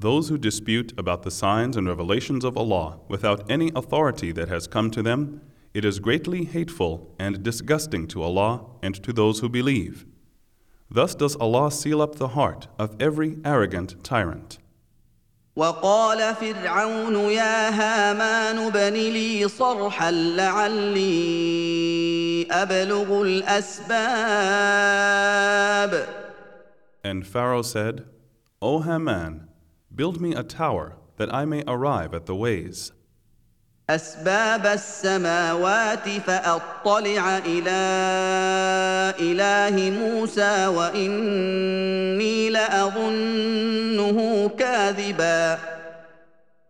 Those 0.00 0.28
who 0.28 0.36
dispute 0.36 0.92
about 0.98 1.22
the 1.22 1.30
signs 1.30 1.76
and 1.76 1.88
revelations 1.88 2.44
of 2.44 2.56
Allah 2.56 2.98
without 3.08 3.50
any 3.50 3.72
authority 3.74 4.30
that 4.32 4.48
has 4.48 4.66
come 4.66 4.90
to 4.90 5.02
them, 5.02 5.40
it 5.72 5.84
is 5.84 5.98
greatly 6.00 6.44
hateful 6.44 7.14
and 7.18 7.42
disgusting 7.42 8.06
to 8.08 8.22
Allah 8.22 8.64
and 8.82 8.94
to 9.02 9.12
those 9.12 9.40
who 9.40 9.48
believe. 9.48 10.06
Thus 10.90 11.14
does 11.14 11.34
Allah 11.36 11.70
seal 11.70 12.02
up 12.02 12.16
the 12.16 12.28
heart 12.28 12.68
of 12.78 12.94
every 13.00 13.38
arrogant 13.44 14.04
tyrant. 14.04 14.58
وقال 15.56 16.34
فرعون 16.34 17.14
يا 17.14 17.70
هامان 17.70 18.58
ابن 18.58 18.92
لي 18.92 19.48
صرحا 19.48 20.10
لعلي 20.10 21.26
ابلغ 22.50 23.22
الاسباب 23.22 24.56
And 27.04 27.26
Pharaoh 27.26 27.62
said, 27.62 28.04
O 28.60 28.80
Haman, 28.80 29.48
build 30.01 30.17
me 30.19 30.33
a 30.33 30.41
tower 30.41 30.97
that 31.17 31.31
I 31.31 31.45
may 31.45 31.63
arrive 31.67 32.15
at 32.15 32.25
the 32.25 32.33
ways. 32.33 32.91
أسباب 33.89 34.65
السماوات 34.65 36.09
فأطلع 36.09 37.37
إلى 37.37 37.81
إله 39.19 39.99
موسى 39.99 40.67
وإني 40.67 42.49
لأظنه 42.49 44.49
كاذبا 44.59 45.59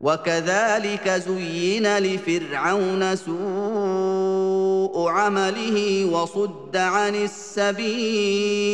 وكذلك 0.01 1.09
زين 1.09 1.97
لفرعون 1.97 3.15
سوء 3.15 5.09
عمله 5.09 6.05
وصد 6.05 6.77
عن 6.77 7.15
السبيل 7.15 8.71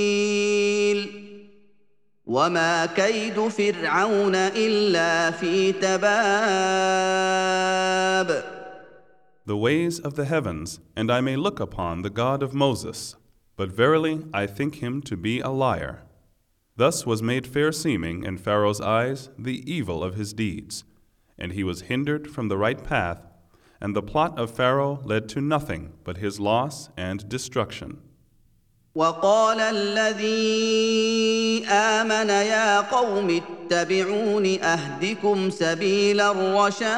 وما 2.26 2.86
كيد 2.86 3.48
فرعون 3.48 4.34
الا 4.34 5.30
في 5.30 5.72
تباب 5.72 6.12
The 9.44 9.56
ways 9.56 9.98
of 9.98 10.14
the 10.14 10.24
heavens, 10.24 10.78
and 10.94 11.10
I 11.10 11.20
may 11.20 11.34
look 11.34 11.58
upon 11.58 12.02
the 12.02 12.10
God 12.10 12.44
of 12.44 12.54
Moses, 12.54 13.16
but 13.56 13.72
verily 13.72 14.24
I 14.32 14.46
think 14.46 14.76
him 14.76 15.02
to 15.02 15.16
be 15.16 15.40
a 15.40 15.50
liar. 15.50 16.04
Thus 16.76 17.04
was 17.04 17.22
made 17.22 17.46
fair 17.46 17.72
seeming 17.72 18.22
in 18.22 18.38
Pharaoh's 18.38 18.80
eyes 18.80 19.30
the 19.36 19.62
evil 19.70 20.04
of 20.04 20.14
his 20.14 20.32
deeds, 20.32 20.84
and 21.36 21.52
he 21.52 21.64
was 21.64 21.82
hindered 21.82 22.30
from 22.30 22.46
the 22.48 22.56
right 22.56 22.82
path, 22.84 23.26
and 23.80 23.96
the 23.96 24.02
plot 24.02 24.38
of 24.38 24.52
Pharaoh 24.52 25.00
led 25.04 25.28
to 25.30 25.40
nothing 25.40 25.92
but 26.04 26.18
his 26.18 26.38
loss 26.38 26.88
and 26.96 27.28
destruction. 27.28 28.00
وقال 28.96 29.60
الذي 29.60 31.66
امن 31.66 32.28
يا 32.28 32.80
قوم 32.80 33.42
اتبعون 33.42 34.46
اهدكم 34.62 35.50
سبيل 35.50 36.20
الرشاد 36.20 36.92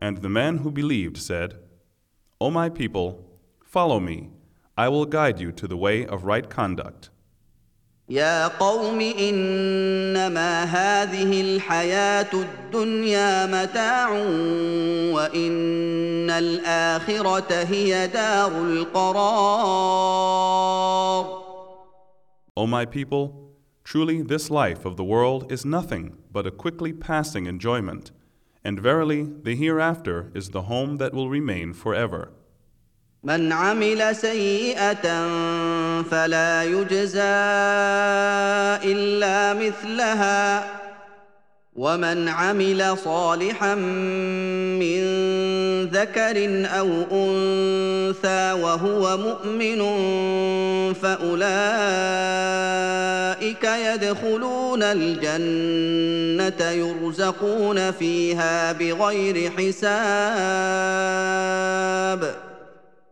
And 0.00 0.18
the 0.18 0.28
man 0.28 0.58
who 0.58 0.70
believed 0.70 1.16
said, 1.16 1.54
O 2.40 2.50
my 2.50 2.68
people, 2.68 3.24
follow 3.64 3.98
me, 4.00 4.30
I 4.76 4.88
will 4.88 5.06
guide 5.06 5.40
you 5.40 5.50
to 5.52 5.66
the 5.66 5.76
way 5.76 6.06
of 6.06 6.24
right 6.24 6.48
conduct. 6.48 7.10
يا 8.10 8.48
قوم 8.48 9.00
انما 9.00 10.64
هذه 10.64 11.40
الحياه 11.40 12.30
الدنيا 12.32 13.46
متاع 13.46 14.10
وان 15.12 16.30
الاخره 16.30 17.64
هي 17.64 18.06
دار 18.06 18.52
القرار 18.52 19.78
O 22.56 22.66
my 22.66 22.84
people, 22.86 23.52
truly 23.84 24.22
this 24.22 24.50
life 24.50 24.84
of 24.84 24.96
the 24.96 25.04
world 25.04 25.52
is 25.52 25.64
nothing 25.64 26.16
but 26.32 26.46
a 26.46 26.50
quickly 26.50 26.92
passing 26.92 27.46
enjoyment, 27.46 28.10
and 28.64 28.80
verily 28.80 29.22
the 29.22 29.54
hereafter 29.54 30.32
is 30.34 30.48
the 30.48 30.62
home 30.62 30.96
that 30.96 31.12
will 31.12 31.28
remain 31.28 31.72
forever. 31.72 32.32
من 33.23 33.51
عمل 33.51 34.15
سيئة 34.15 35.27
فلا 36.11 36.63
يجزى 36.63 37.21
إلا 38.91 39.53
مثلها. 39.53 40.63
ومن 41.75 42.29
عمل 42.29 42.97
صالحا 43.03 43.75
من 43.75 45.03
ذكر 45.85 46.65
أو 46.79 46.89
أنثى 47.11 48.53
وهو 48.61 49.17
مؤمن 49.17 49.83
فأولئك 50.93 51.33
يدخلون 53.63 54.83
الجنة 54.83 56.69
يرزقون 56.69 57.91
فيها 57.91 58.71
بغير 58.71 59.51
حساب. 59.57 60.03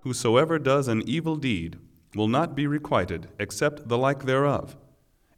Whosoever 0.01 0.59
does 0.59 0.89
an 0.89 1.03
evil 1.07 1.37
deed 1.37 1.79
will 2.15 2.29
not 2.29 2.55
be 2.55 2.67
requited 2.67 3.29
except 3.39 3.89
the 3.89 3.99
like 3.99 4.25
thereof. 4.25 4.77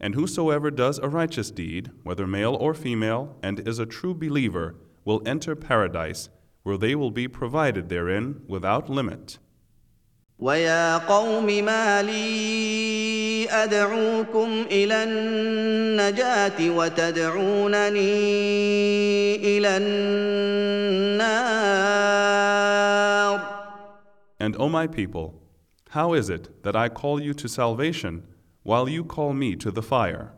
And 0.01 0.15
whosoever 0.15 0.71
does 0.71 0.99
a 0.99 1.09
righteous 1.09 1.51
deed, 1.51 1.91
whether 2.05 2.27
male 2.27 2.55
or 2.55 2.75
female, 2.75 3.37
and 3.43 3.67
is 3.67 3.79
a 3.79 3.87
true 3.87 4.15
believer, 4.15 4.77
will 5.05 5.23
enter 5.27 5.57
paradise, 5.57 6.29
where 6.63 6.77
they 6.77 6.95
will 6.95 7.11
be 7.11 7.27
provided 7.27 7.89
therein 7.89 8.43
without 8.47 8.89
limit. 8.89 9.39
ويا 10.39 10.99
قوم 10.99 11.47
ما 11.65 12.03
لي 12.03 13.49
ادعوكم 13.51 14.67
الى 14.71 15.05
النجاه 15.05 16.71
وتدعونني 16.71 17.99
الى 19.37 19.77
النار 19.77 21.19
And 24.43 24.57
O 24.57 24.69
my 24.69 24.87
people, 24.87 25.43
how 25.91 26.13
is 26.13 26.31
it 26.31 26.63
that 26.63 26.77
I 26.77 26.89
call 26.89 27.21
you 27.21 27.35
to 27.35 27.49
salvation 27.49 28.23
while 28.63 28.89
you 28.89 29.05
call 29.05 29.33
me 29.33 29.57
to 29.57 29.71
the 29.71 29.83
fire? 29.83 30.33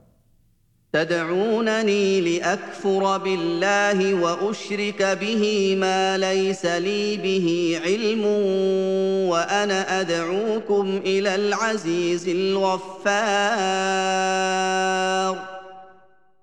تدعونني 0.93 2.21
لاكفر 2.21 3.19
بالله 3.19 4.15
واشرك 4.15 5.03
به 5.03 5.77
ما 5.77 6.19
ليس 6.19 6.67
لي 6.67 7.17
به 7.17 7.81
علم 7.85 8.25
وانا 9.31 10.01
ادعوكم 10.01 10.97
الى 10.97 11.35
العزيز 11.35 12.29
الغفار 12.29 13.91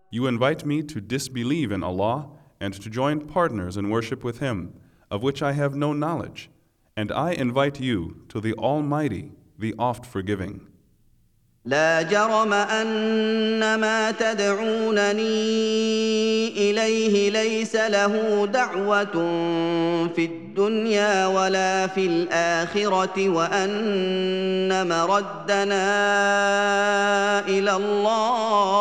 You 0.10 0.26
invite 0.28 0.66
me 0.66 0.82
to 0.84 1.02
disbelieve 1.02 1.72
in 1.74 1.84
Allah 1.84 2.30
and 2.62 2.74
to 2.74 2.90
join 2.90 3.20
partners 3.20 3.76
in 3.76 3.90
worship 3.90 4.24
with 4.24 4.40
Him, 4.40 4.74
of 5.12 5.22
which 5.22 5.42
I 5.44 5.52
have 5.52 5.76
no 5.76 5.92
knowledge. 5.92 6.50
And 6.97 7.11
I 7.11 7.33
invite 7.33 7.81
you 7.81 8.17
to 8.29 8.39
the 8.41 8.53
Almighty, 8.55 9.33
the 9.59 9.75
oft 9.79 10.05
forgiving. 10.05 10.61
لا 11.65 12.03
جرم 12.03 12.53
أن 12.53 13.75
ما 13.81 14.11
تدعونني 14.11 15.23
إليه 16.71 17.31
ليس 17.31 17.77
له 17.77 18.47
دعوة 18.47 19.13
في 20.15 20.25
الدنيا 20.25 21.27
ولا 21.27 21.87
في 21.87 22.07
الآخرة 22.07 23.29
وأن 23.29 24.89
مردنا 24.89 25.89
إلى 27.49 27.77
الله 27.77 28.73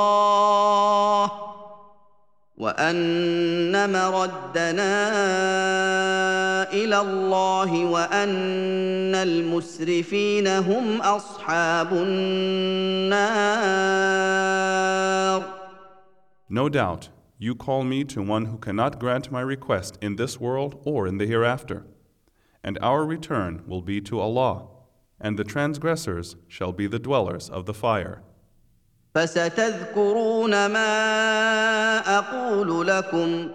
وان 2.61 3.93
مردنا 3.93 4.97
الى 6.73 7.01
الله 7.01 7.85
وان 7.85 9.15
المسرفين 9.15 10.47
هم 10.47 11.01
اصحاب 11.03 11.93
النار 11.93 13.27
No 16.49 16.69
doubt, 16.69 17.09
you 17.39 17.55
call 17.57 17.83
me 17.83 18.05
to 18.05 18.23
one 18.23 18.47
who 18.47 18.57
cannot 18.57 19.01
grant 19.01 19.33
my 19.33 19.41
request 19.41 19.99
in 20.01 20.17
this 20.17 20.41
world 20.41 20.81
or 20.85 21.07
in 21.07 21.19
the 21.19 21.27
hereafter. 21.27 21.85
And 22.63 22.79
our 22.81 23.05
return 23.05 23.65
will 23.67 23.83
be 23.83 24.01
to 24.03 24.21
Allah, 24.21 24.69
and 25.21 25.37
the 25.37 25.45
transgressors 25.45 26.37
shall 26.49 26.73
be 26.73 26.87
the 26.87 27.01
dwellers 27.01 27.51
of 27.51 27.67
the 27.67 27.75
fire. 27.75 28.23
فستذكرون 29.16 30.66
ما 30.66 30.88
أقول 32.18 32.88
لكم 32.88 33.50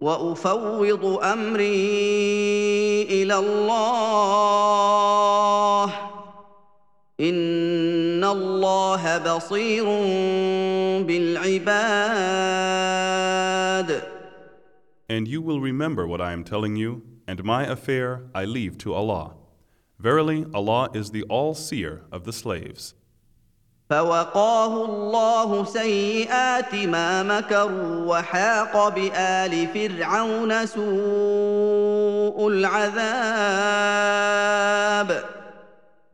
وافوض 0.00 1.04
امري 1.24 1.82
إلى 3.02 3.38
الله 3.38 4.52
ان 7.20 8.24
الله 8.24 9.18
بصير 9.18 9.84
بالعباد 11.06 12.52
And 15.08 15.28
you 15.28 15.42
will 15.42 15.60
remember 15.60 16.06
what 16.06 16.20
I 16.22 16.32
am 16.32 16.42
telling 16.42 16.76
you, 16.76 17.02
and 17.28 17.44
my 17.44 17.64
affair 17.64 18.22
I 18.34 18.46
leave 18.46 18.78
to 18.78 18.94
Allah. 18.94 19.34
Verily, 19.98 20.46
Allah 20.54 20.88
is 20.94 21.10
the 21.10 21.24
all 21.24 21.54
seer 21.54 22.02
of 22.10 22.24
the 22.24 22.32
slaves. 22.32 22.94
فوقاه 23.92 24.84
الله 24.84 25.64
سيئات 25.64 26.74
ما 26.74 27.22
مكروا 27.22 28.06
وحاق 28.06 28.88
بآل 28.88 29.68
فرعون 29.74 30.66
سوء 30.66 32.48
العذاب 32.48 33.92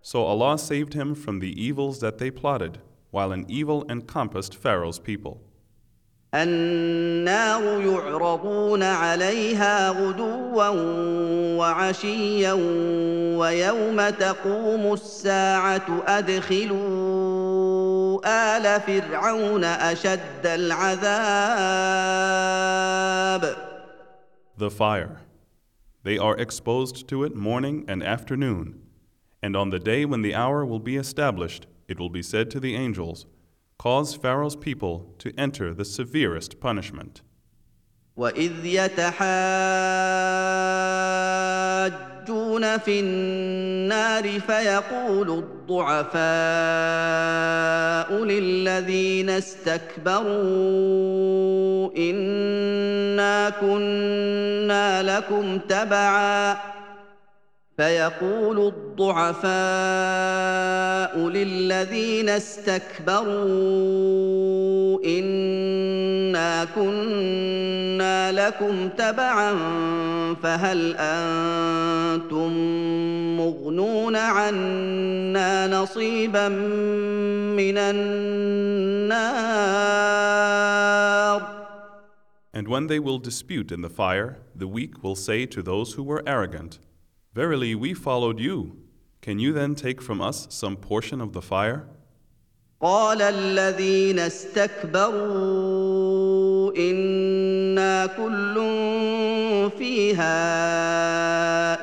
So 0.03 0.25
Allah 0.25 0.59
saved 0.59 0.95
him 0.95 1.15
from 1.15 1.39
the 1.39 1.53
evils 1.67 2.01
that 2.01 2.19
they 2.19 2.31
plotted, 2.33 2.79
while 3.13 3.31
an 3.31 3.45
evil 3.49 3.85
encompassed 3.89 4.57
Pharaoh's 4.57 4.99
people. 4.99 5.48
النار 6.35 7.81
يعرضون 7.81 8.83
عليها 8.83 9.91
غدوا 9.91 10.69
وعشيا 11.59 12.53
ويوم 13.39 14.09
تقوم 14.09 14.93
الساعة 14.93 16.03
أدخلوا 16.07 17.39
آل 18.27 18.81
فرعون 18.81 19.65
أشد 19.65 20.47
العذاب 20.47 21.09
The 24.59 24.71
fire. 24.71 25.21
They 26.03 26.19
are 26.19 26.37
exposed 26.37 27.07
to 27.09 27.23
it 27.23 27.37
morning 27.37 27.85
and 27.87 28.03
afternoon. 28.03 28.83
And 29.41 29.57
on 29.57 29.71
the 29.71 29.79
day 29.79 30.05
when 30.05 30.23
the 30.23 30.35
hour 30.35 30.67
will 30.67 30.81
be 30.81 30.97
established, 30.97 31.69
it 31.87 32.01
will 32.01 32.11
be 32.11 32.23
said 32.23 32.51
to 32.51 32.59
the 32.61 32.75
angels, 32.75 33.25
Cause 33.78 34.16
Pharaoh's 34.16 34.56
people 34.56 35.14
to 35.20 35.32
enter 35.38 35.74
the 35.74 35.86
severest 35.86 36.60
punishment. 36.60 37.22
وإذ 38.16 38.66
يتحاجون 38.66 40.04
يلجون 42.30 42.78
في 42.78 43.00
النار 43.00 44.40
فيقول 44.40 45.30
الضعفاء 45.30 46.24
للذين 48.24 49.30
استكبروا 49.30 50.24
انا 51.98 53.50
كنا 53.50 55.04
لكم 55.04 55.60
تبعا 55.60 56.58
فيقول 57.79 58.59
الضعفاء 58.67 59.49
للذين 61.29 62.29
استكبروا 62.29 63.29
انا 65.05 66.65
كنا 66.65 68.33
لكم 68.33 68.89
تبعا 68.89 69.55
فهل 70.43 70.97
أنتم 70.99 72.53
مغنون 73.37 74.17
عنا 74.17 75.67
نصيبا 75.67 76.49
من 76.49 77.79
النار 77.79 79.19
And 82.53 82.67
when 82.67 82.89
they 82.89 82.99
will 82.99 83.19
dispute 83.21 83.71
in 83.71 83.83
the 83.83 83.91
fire, 83.91 84.39
the 84.57 84.67
weak 84.67 85.05
will 85.05 85.15
say 85.15 85.47
to 85.47 85.63
those 85.63 85.93
who 85.93 86.03
were 86.03 86.25
arrogant, 86.27 86.81
Verily, 87.34 87.76
we 87.76 87.94
followed 87.94 88.40
you. 88.40 88.78
Can 89.22 89.40
you 89.40 89.54
then 89.54 89.74
take 89.76 90.02
from 90.02 90.22
us 90.22 90.48
some 90.50 90.76
portion 90.76 91.22
of 91.22 91.34
the 91.34 91.42
fire? 91.42 91.88
قال 92.82 93.22
الذين 93.22 94.20
استكبروا 94.20 95.54
انا 96.78 98.06
كل 98.06 98.56
فيها 99.78 100.34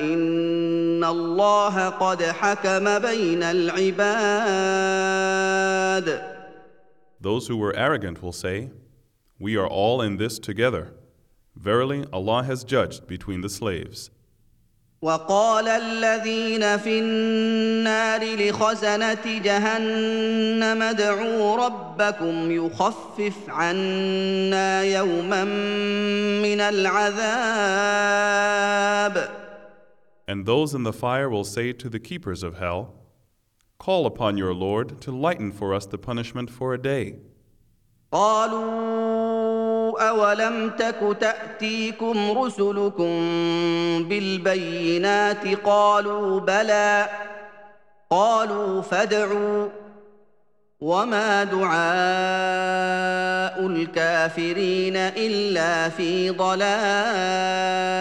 ان 0.00 1.04
الله 1.04 1.88
قد 1.88 2.22
حكم 2.22 2.98
بين 2.98 3.42
العباد 3.42 4.20
Those 7.22 7.48
who 7.48 7.56
were 7.56 7.74
arrogant 7.76 8.22
will 8.22 8.32
say, 8.32 8.70
We 9.38 9.56
are 9.56 9.66
all 9.66 10.00
in 10.02 10.16
this 10.16 10.38
together. 10.38 10.92
Verily, 11.56 12.04
Allah 12.12 12.42
has 12.44 12.64
judged 12.64 13.06
between 13.06 13.40
the 13.42 13.48
slaves. 13.48 14.10
وقال 15.02 15.68
الذين 15.68 16.76
في 16.78 16.98
النار 16.98 18.24
لخزنة 18.24 19.38
جهنم 19.38 20.82
ادعوا 20.82 21.56
ربكم 21.56 22.50
يخفف 22.50 23.34
عنا 23.48 24.82
يوما 24.82 25.44
من 26.42 26.60
العذاب 26.60 28.10
And 30.28 30.46
those 30.46 30.74
in 30.74 30.82
the 30.84 30.92
fire 30.92 31.28
will 31.28 31.44
say 31.44 31.72
to 31.72 31.88
the 31.88 31.98
keepers 31.98 32.44
of 32.44 32.58
hell, 32.58 32.94
Call 33.78 34.06
upon 34.06 34.36
your 34.36 34.54
Lord 34.54 35.00
to 35.00 35.10
lighten 35.10 35.50
for 35.50 35.74
us 35.74 35.86
the 35.86 35.98
punishment 35.98 36.50
for 36.50 36.74
a 36.74 36.78
day. 36.78 37.16
قالوا 38.12 39.13
أولم 39.99 40.69
تك 40.69 41.17
تأتيكم 41.19 42.38
رسلكم 42.38 43.13
بالبينات 44.10 45.47
قالوا 45.47 46.39
بلى 46.39 47.10
قالوا 48.10 48.81
فادعوا 48.81 49.69
وما 50.79 51.43
دعاء 51.43 51.75
الكافرين 53.67 54.95
إلا 54.95 55.89
في 55.89 56.29
ضلال 56.29 57.95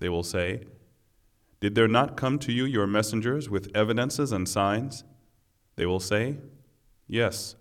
They 0.00 0.08
will 0.08 0.22
say, 0.22 0.60
Did 1.60 1.74
there 1.74 1.88
not 1.88 2.16
come 2.16 2.38
to 2.38 2.52
you 2.52 2.64
your 2.64 2.86
messengers 2.86 3.50
with 3.50 3.70
evidences 3.74 4.32
and 4.32 4.48
signs? 4.48 5.04
They 5.76 5.84
will 5.84 6.00
say, 6.00 6.36
Yes. 7.06 7.56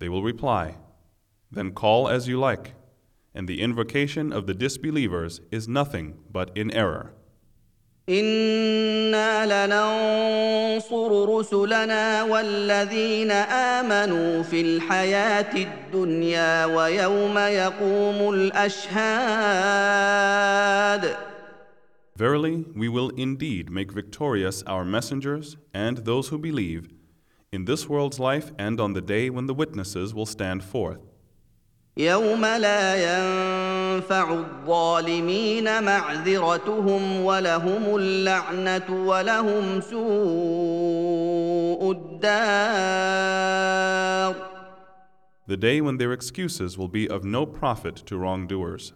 They 0.00 0.08
will 0.08 0.22
reply, 0.22 0.76
Then 1.51 1.71
call 1.71 2.07
as 2.07 2.27
you 2.27 2.39
like, 2.39 2.73
and 3.33 3.47
the 3.47 3.61
invocation 3.61 4.33
of 4.33 4.45
the 4.47 4.53
disbelievers 4.53 5.41
is 5.51 5.67
nothing 5.67 6.15
but 6.31 6.51
in 6.55 6.71
error. 6.71 7.13
انا 8.09 9.45
لننصر 9.45 11.37
رسلنا 11.37 12.23
والذين 12.23 13.31
امنوا 13.31 14.43
في 14.43 14.61
الحياه 14.61 15.55
الدنيا 15.55 16.65
ويوم 16.65 17.37
يقوم 17.37 18.33
الاشهاد 18.33 19.85
Verily, 22.17 22.65
we 22.73 22.87
will 22.87 23.09
indeed 23.17 23.69
make 23.69 23.91
victorious 23.91 24.63
our 24.67 24.85
messengers 24.85 25.57
and 25.73 25.97
those 25.97 26.29
who 26.29 26.37
believe 26.37 26.87
in 27.51 27.65
this 27.65 27.89
world's 27.89 28.19
life 28.19 28.53
and 28.57 28.79
on 28.79 28.93
the 28.93 29.01
day 29.01 29.29
when 29.29 29.47
the 29.47 29.53
witnesses 29.53 30.13
will 30.13 30.25
stand 30.25 30.63
forth. 30.63 31.01
يوم 31.99 32.45
لا 32.45 32.95
ينفع 32.95 34.33
الظالمين 34.33 35.83
معذرتهم 35.83 37.21
ولهم 37.21 37.95
اللعنه 37.95 39.07
ولهم 39.07 39.81
سوء 39.81 41.35
الدار 41.91 43.55
The 45.47 45.57
day 45.57 45.79
when 45.79 45.97
their 45.97 46.11
excuses 46.11 46.75
will 46.77 46.87
be 46.87 47.07
of 47.07 47.23
no 47.23 47.45
profit 47.45 47.95
to 48.07 48.17
wrongdoers. 48.17 48.93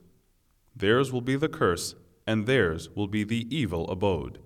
Theirs 0.75 1.13
will 1.13 1.21
be 1.21 1.35
the 1.35 1.47
curse, 1.47 1.93
and 2.25 2.47
theirs 2.47 2.89
will 2.95 3.07
be 3.07 3.23
the 3.23 3.45
evil 3.55 3.87
abode. 3.89 4.39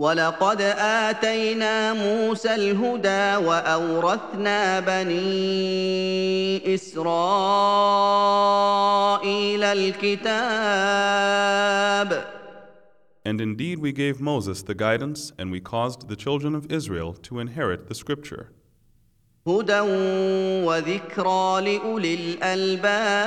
ولقد 0.00 0.60
اتينا 0.78 1.92
موسى 1.92 2.54
الهدى 2.54 3.46
واورثنا 3.46 4.80
بني 4.80 6.74
اسرائيل 6.74 7.14
الكتاب 9.64 11.20
And 13.22 13.38
indeed, 13.38 13.78
we 13.78 13.92
gave 13.92 14.18
Moses 14.18 14.62
the 14.62 14.74
guidance, 14.74 15.30
and 15.38 15.52
we 15.52 15.60
caused 15.60 16.08
the 16.08 16.16
children 16.16 16.54
of 16.54 16.72
Israel 16.72 17.12
to 17.26 17.38
inherit 17.38 17.86
the 17.88 17.94
scripture, 17.94 18.50
هدى 19.46 19.80
وذكرى 20.64 21.60
لاولي 21.60 22.14
الالباب 22.14 23.20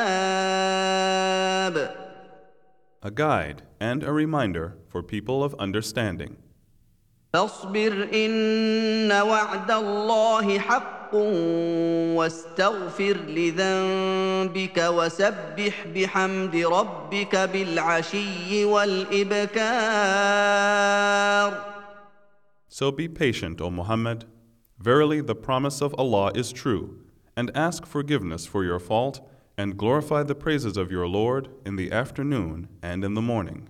a 3.06 3.12
guide 3.12 3.64
and 3.82 4.02
a 4.02 4.14
reminder 4.14 4.78
for 4.88 5.04
people 5.04 5.44
of 5.44 5.54
understanding. 5.60 6.38
فاصبر 7.34 8.10
ان 8.14 9.12
وعد 9.12 9.72
الله 9.72 10.60
حق 10.60 11.16
واستغفر 12.16 13.18
لذنبك 13.28 14.78
وسبح 14.78 15.88
بحمد 15.96 16.56
ربك 16.56 17.36
بالعشي 17.36 18.66
والابكار 18.66 20.14
So 22.70 22.92
be 22.92 23.08
patient, 23.08 23.62
O 23.62 23.70
Muhammad. 23.70 24.26
Verily, 24.80 25.22
the 25.22 25.36
promise 25.36 25.80
of 25.82 25.94
Allah 25.98 26.32
is 26.34 26.52
true, 26.52 26.98
and 27.38 27.52
ask 27.56 27.86
forgiveness 27.86 28.48
for 28.48 28.64
your 28.64 28.80
fault, 28.80 29.22
and 29.58 29.78
glorify 29.78 30.24
the 30.24 30.34
praises 30.36 30.76
of 30.76 30.92
your 30.92 31.08
Lord 31.08 31.50
in 31.66 31.76
the 31.76 31.92
afternoon 31.92 32.68
and 32.82 33.04
in 33.04 33.14
the 33.14 33.22
morning. 33.22 33.70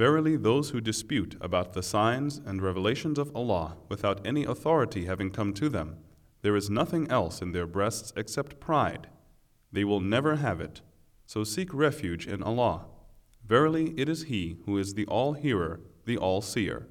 Verily, 0.00 0.34
those 0.34 0.70
who 0.70 0.80
dispute 0.80 1.36
about 1.42 1.74
the 1.74 1.82
signs 1.82 2.40
and 2.46 2.62
revelations 2.62 3.18
of 3.18 3.36
Allah 3.36 3.76
without 3.90 4.26
any 4.26 4.44
authority 4.44 5.04
having 5.04 5.30
come 5.30 5.52
to 5.52 5.68
them, 5.68 5.98
there 6.40 6.56
is 6.56 6.70
nothing 6.70 7.06
else 7.10 7.42
in 7.42 7.52
their 7.52 7.66
breasts 7.66 8.10
except 8.16 8.60
pride. 8.60 9.08
They 9.70 9.84
will 9.84 10.00
never 10.00 10.36
have 10.36 10.58
it. 10.58 10.80
So 11.26 11.44
seek 11.44 11.74
refuge 11.74 12.26
in 12.26 12.42
Allah. 12.42 12.86
Verily, 13.46 13.92
it 13.98 14.08
is 14.08 14.22
He 14.22 14.56
who 14.64 14.78
is 14.78 14.94
the 14.94 15.04
All 15.04 15.34
Hearer, 15.34 15.80
the 16.06 16.16
All 16.16 16.40
Seer. 16.40 16.86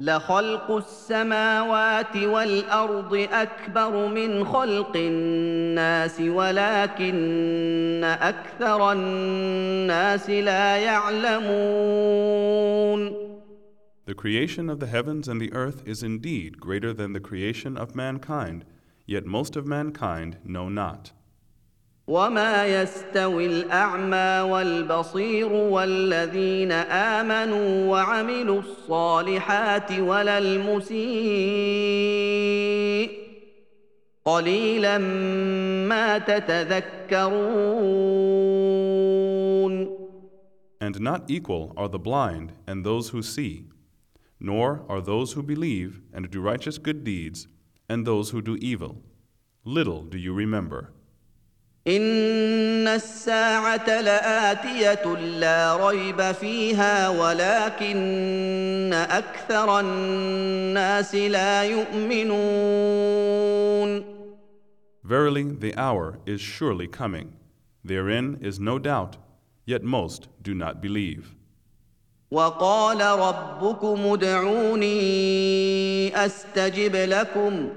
لخلق 0.00 0.70
السماوات 0.70 2.16
والارض 2.16 3.14
اكبر 3.32 4.08
من 4.08 4.44
خلق 4.44 4.96
الناس 4.96 6.20
ولكن 6.20 8.04
أكثر 8.04 8.92
الناس 8.92 10.30
لا 10.30 10.76
يعلمون 10.76 12.04
The 14.06 14.14
creation 14.14 14.68
of 14.68 14.80
the 14.80 14.86
heavens 14.86 15.28
and 15.28 15.40
the 15.40 15.52
earth 15.54 15.82
is 15.86 16.02
indeed 16.02 16.60
greater 16.60 16.92
than 16.92 17.14
the 17.14 17.20
creation 17.20 17.78
of 17.78 17.94
mankind, 17.94 18.66
yet 19.06 19.24
most 19.24 19.56
of 19.56 19.66
mankind 19.66 20.36
know 20.44 20.68
not. 20.68 21.12
وما 22.09 22.81
يستوي 22.81 23.45
الاعمى 23.45 24.51
والبصير 24.51 25.53
والذين 25.53 26.71
امنوا 26.71 27.91
وعملوا 27.91 28.59
الصالحات 28.59 29.91
ولا 29.99 30.37
المسيء 30.37 30.99
قليلا 34.25 34.97
ما 35.87 36.17
تتذكرون 36.17 37.69
And 40.81 40.99
not 41.01 41.29
equal 41.29 41.73
are 41.77 41.89
the 41.89 41.99
blind 41.99 42.53
and 42.65 42.83
those 42.83 43.09
who 43.09 43.21
see, 43.21 43.65
nor 44.39 44.85
are 44.89 45.01
those 45.01 45.33
who 45.33 45.43
believe 45.43 46.01
and 46.13 46.31
do 46.31 46.41
righteous 46.41 46.77
good 46.79 47.03
deeds 47.03 47.47
and 47.87 48.07
those 48.07 48.31
who 48.31 48.41
do 48.41 48.55
evil. 48.71 48.95
Little 49.63 50.03
do 50.03 50.17
you 50.17 50.33
remember. 50.33 50.91
ان 51.86 52.88
الساعة 52.88 54.00
لاتيه 54.00 55.04
لا 55.16 55.88
ريب 55.88 56.32
فيها 56.32 57.08
ولكن 57.08 58.90
أكثر 58.94 59.80
الناس 59.80 61.14
لا 61.14 61.62
يؤمنون 61.64 63.14
Verily, 65.04 65.42
the 65.42 65.74
hour 65.76 66.18
is 66.24 66.40
surely 66.40 66.86
coming. 66.86 67.34
Therein 67.84 68.38
is 68.40 68.58
no 68.58 68.78
doubt, 68.78 69.18
yet 69.66 69.82
most 69.84 70.28
do 70.42 70.54
not 70.54 70.80
believe. 70.80 71.34
وقال 72.30 73.00
ربكم 73.00 74.06
ادعوني 74.06 74.96
استجب 76.26 76.96
لكم 76.96 77.68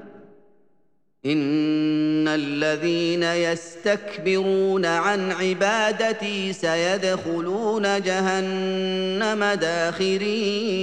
ان 1.27 2.29
الذين 2.29 3.23
يستكبرون 3.23 4.85
عن 4.85 5.31
عبادتي 5.33 6.53
سيدخلون 6.53 7.83
جهنم 7.83 9.45
داخرين 9.45 10.83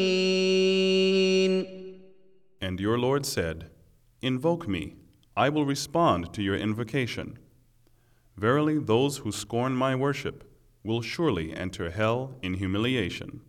And 2.62 2.80
your 2.80 2.98
Lord 2.98 3.26
said, 3.26 3.70
Invoke 4.22 4.68
me, 4.68 4.96
I 5.36 5.50
will 5.50 5.66
respond 5.66 6.34
to 6.34 6.42
your 6.42 6.56
invocation. 6.56 7.38
Verily, 8.38 8.78
those 8.80 9.18
who 9.18 9.32
scorn 9.34 9.74
my 9.74 9.96
worship 9.96 10.44
will 10.84 11.02
surely 11.02 11.54
enter 11.54 11.90
hell 11.90 12.36
in 12.42 12.54
humiliation. 12.54 13.42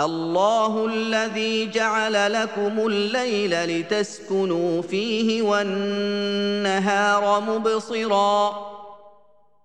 الله 0.00 0.86
الذي 0.86 1.70
جعل 1.70 2.32
لكم 2.32 2.86
الليل 2.86 3.64
لتسكنوا 3.64 4.82
فيه 4.82 5.42
والنهار 5.42 7.40
مبصرا 7.40 8.70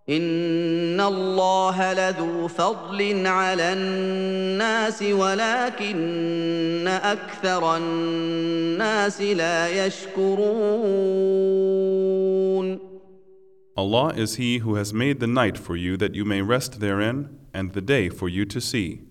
إن 0.09 1.01
الله 1.01 1.93
لذو 1.93 2.47
فضل 2.47 3.27
على 3.27 3.73
الناس 3.73 5.03
ولكن 5.03 6.87
أكثر 6.87 7.77
الناس 7.77 9.21
لا 9.21 9.85
يشكرون 9.85 11.15
Allah 13.77 14.13
is 14.15 14.35
He 14.35 14.59
who 14.59 14.75
has 14.75 14.93
made 14.93 15.19
the 15.19 15.27
night 15.27 15.57
for 15.57 15.75
you 15.75 15.97
that 15.97 16.15
you 16.15 16.23
may 16.23 16.41
rest 16.41 16.79
therein, 16.79 17.27
and 17.53 17.73
the 17.73 17.81
day 17.81 18.07
for 18.07 18.29
you 18.29 18.45
to 18.45 18.61
see. 18.61 19.01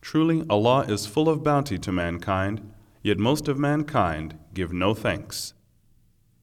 Truly, 0.00 0.44
Allah 0.50 0.80
is 0.88 1.06
full 1.06 1.28
of 1.28 1.44
bounty 1.44 1.78
to 1.78 1.92
mankind, 1.92 2.72
yet 3.02 3.18
most 3.18 3.48
of 3.48 3.58
mankind 3.58 4.38
give 4.52 4.72
no 4.72 4.94
thanks. 4.94 5.54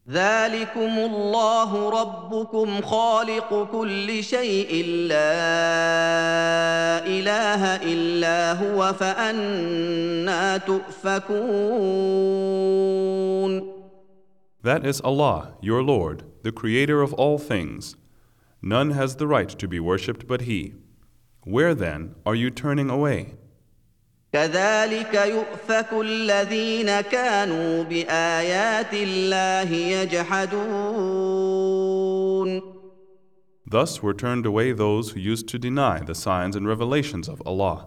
ذلكم 0.10 0.98
الله 0.98 1.90
ربكم 2.02 2.82
خالق 2.82 3.68
كل 3.72 4.24
شيء 4.24 4.86
لا 4.86 5.46
اله 7.06 7.76
الا 7.76 8.54
هو 8.54 8.94
فانا 8.94 10.58
تؤفكون 10.58 12.00
That 14.62 14.86
is 14.86 15.00
Allah, 15.02 15.54
your 15.62 15.82
Lord, 15.82 16.24
the 16.44 16.52
Creator 16.52 17.02
of 17.02 17.14
all 17.14 17.38
things. 17.38 17.96
None 18.62 18.92
has 18.92 19.16
the 19.16 19.26
right 19.28 19.48
to 19.48 19.68
be 19.70 19.80
worshipped 19.80 20.28
but 20.28 20.42
He. 20.42 20.74
Where 21.46 21.74
then 21.74 22.16
are 22.26 22.36
you 22.36 22.50
turning 22.50 22.90
away? 22.90 23.36
كذلك 24.35 25.15
يؤفك 25.15 25.93
الذين 25.93 27.01
كانوا 27.01 27.83
بايات 27.85 28.95
الله 28.95 29.71
يجحدون 29.73 31.35
Thus 33.67 34.03
were 34.03 34.13
turned 34.13 34.45
away 34.45 34.73
those 34.73 35.11
who 35.11 35.21
used 35.21 35.47
to 35.49 35.59
deny 35.59 36.01
the 36.01 36.17
signs 36.17 36.57
and 36.57 36.67
revelations 36.67 37.29
of 37.29 37.41
Allah. 37.47 37.87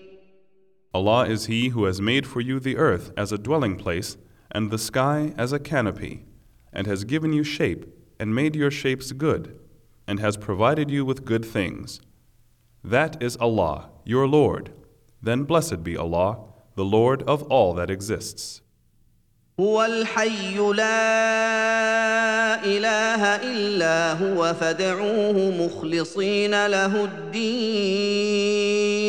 Allah 0.94 1.26
is 1.26 1.46
He 1.46 1.68
who 1.68 1.84
has 1.84 2.00
made 2.00 2.26
for 2.26 2.40
you 2.40 2.58
the 2.58 2.76
earth 2.76 3.12
as 3.16 3.32
a 3.32 3.38
dwelling 3.38 3.76
place 3.76 4.16
and 4.50 4.70
the 4.70 4.78
sky 4.78 5.34
as 5.36 5.52
a 5.52 5.58
canopy, 5.58 6.24
and 6.72 6.86
has 6.86 7.04
given 7.04 7.32
you 7.32 7.44
shape 7.44 7.86
and 8.18 8.34
made 8.34 8.56
your 8.56 8.70
shapes 8.70 9.12
good, 9.12 9.58
and 10.06 10.20
has 10.20 10.36
provided 10.36 10.90
you 10.90 11.04
with 11.04 11.24
good 11.24 11.44
things. 11.44 12.00
That 12.82 13.22
is 13.22 13.36
Allah, 13.36 13.90
your 14.04 14.26
Lord. 14.26 14.70
Then 15.20 15.44
blessed 15.44 15.82
be 15.82 15.96
Allah, 15.96 16.38
the 16.76 16.84
Lord 16.84 17.22
of 17.24 17.42
all 17.44 17.74
that 17.74 17.90
exists. 17.90 18.62
هو 19.60 19.84
الحي 19.84 20.58
لا 20.58 20.84
اله 22.64 23.36
الا 23.36 24.12
هو 24.12 24.54
فادعوه 24.54 25.66
مخلصين 25.66 26.66
له 26.66 27.04
الدين 27.04 28.99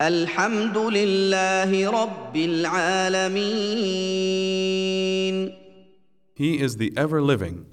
الحمد 0.00 0.78
لله 0.78 1.90
رب 1.90 2.36
العالمين 2.36 3.46
He 6.34 6.60
is 6.60 6.76
the 6.76 6.92
ever 6.96 7.22
living. 7.22 7.64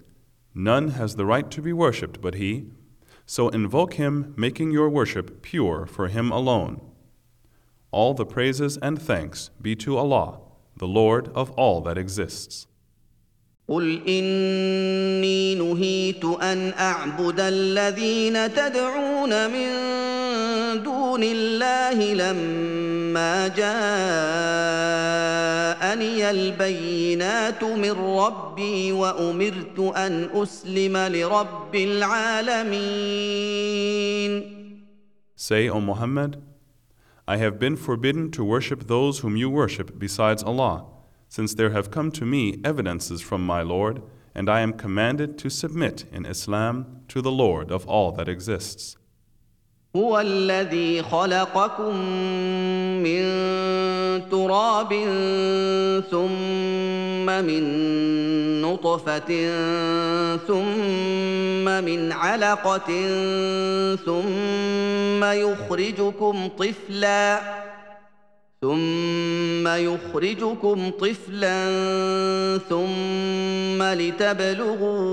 None 0.56 0.90
has 0.92 1.16
the 1.16 1.26
right 1.26 1.52
to 1.52 1.62
be 1.62 1.74
worshipped 1.74 2.22
but 2.22 2.36
He. 2.36 2.68
So 3.26 3.50
invoke 3.50 3.96
Him, 3.96 4.34
making 4.38 4.72
your 4.72 4.90
worship 4.90 5.42
pure 5.42 5.86
for 5.86 6.08
Him 6.08 6.32
alone. 6.32 6.80
All 7.92 8.14
the 8.14 8.26
praises 8.26 8.78
and 8.78 9.02
thanks 9.02 9.50
be 9.62 9.76
to 9.78 9.98
Allah, 9.98 10.40
the 10.78 10.88
Lord 10.88 11.28
of 11.36 11.52
all 11.52 11.82
that 11.82 11.98
exists. 11.98 12.68
قل 13.68 14.02
اني 14.08 15.56
نهيت 15.56 16.26
ان 16.26 16.74
اعبد 16.74 17.40
الذين 17.40 18.54
تدعون 18.54 19.52
من 19.52 19.97
دون 21.08 21.24
الله 21.24 22.14
لما 22.14 23.48
جاءني 23.48 23.74
البينات 26.30 27.64
من 27.64 27.92
ربي 27.92 28.92
وامرت 28.92 29.80
ان 29.80 30.30
اسلم 30.34 30.98
لرب 30.98 31.76
العالمين 31.76 33.24
Say, 35.36 35.68
O 35.68 35.82
Muhammad, 35.82 36.42
I 37.28 37.36
have 37.38 37.60
been 37.60 37.76
forbidden 37.76 38.32
to 38.32 38.44
worship 38.46 38.88
those 38.88 39.20
whom 39.20 39.36
you 39.36 39.50
worship 39.50 40.00
besides 40.00 40.42
Allah, 40.42 40.86
since 41.28 41.54
there 41.54 41.72
have 41.72 41.92
come 41.92 42.12
to 42.12 42.26
me 42.26 42.62
evidences 42.64 43.22
from 43.22 43.46
my 43.46 43.62
Lord, 43.62 44.02
and 44.36 44.50
I 44.50 44.62
am 44.62 44.74
commanded 44.74 45.38
to 45.40 45.50
submit 45.50 46.06
in 46.12 46.26
Islam 46.26 47.02
to 47.10 47.22
the 47.22 47.32
Lord 47.32 47.72
of 47.72 47.88
all 47.88 48.12
that 48.14 48.30
exists. 48.30 48.96
هو 49.99 50.21
الذي 50.21 51.03
خلقكم 51.03 51.97
من 53.03 53.23
تراب 54.31 54.93
ثم 56.11 57.27
من 57.27 57.63
نطفة 58.63 59.31
ثم 60.49 61.65
من 61.85 62.13
علقة 62.13 62.91
ثم 64.07 65.25
يخرجكم 65.25 66.49
طفلا 66.59 67.41
ثم 68.63 69.69
يخرجكم 69.69 70.91
طفلا 70.91 71.69
ثم 72.69 73.83
لتبلغوا 73.83 75.09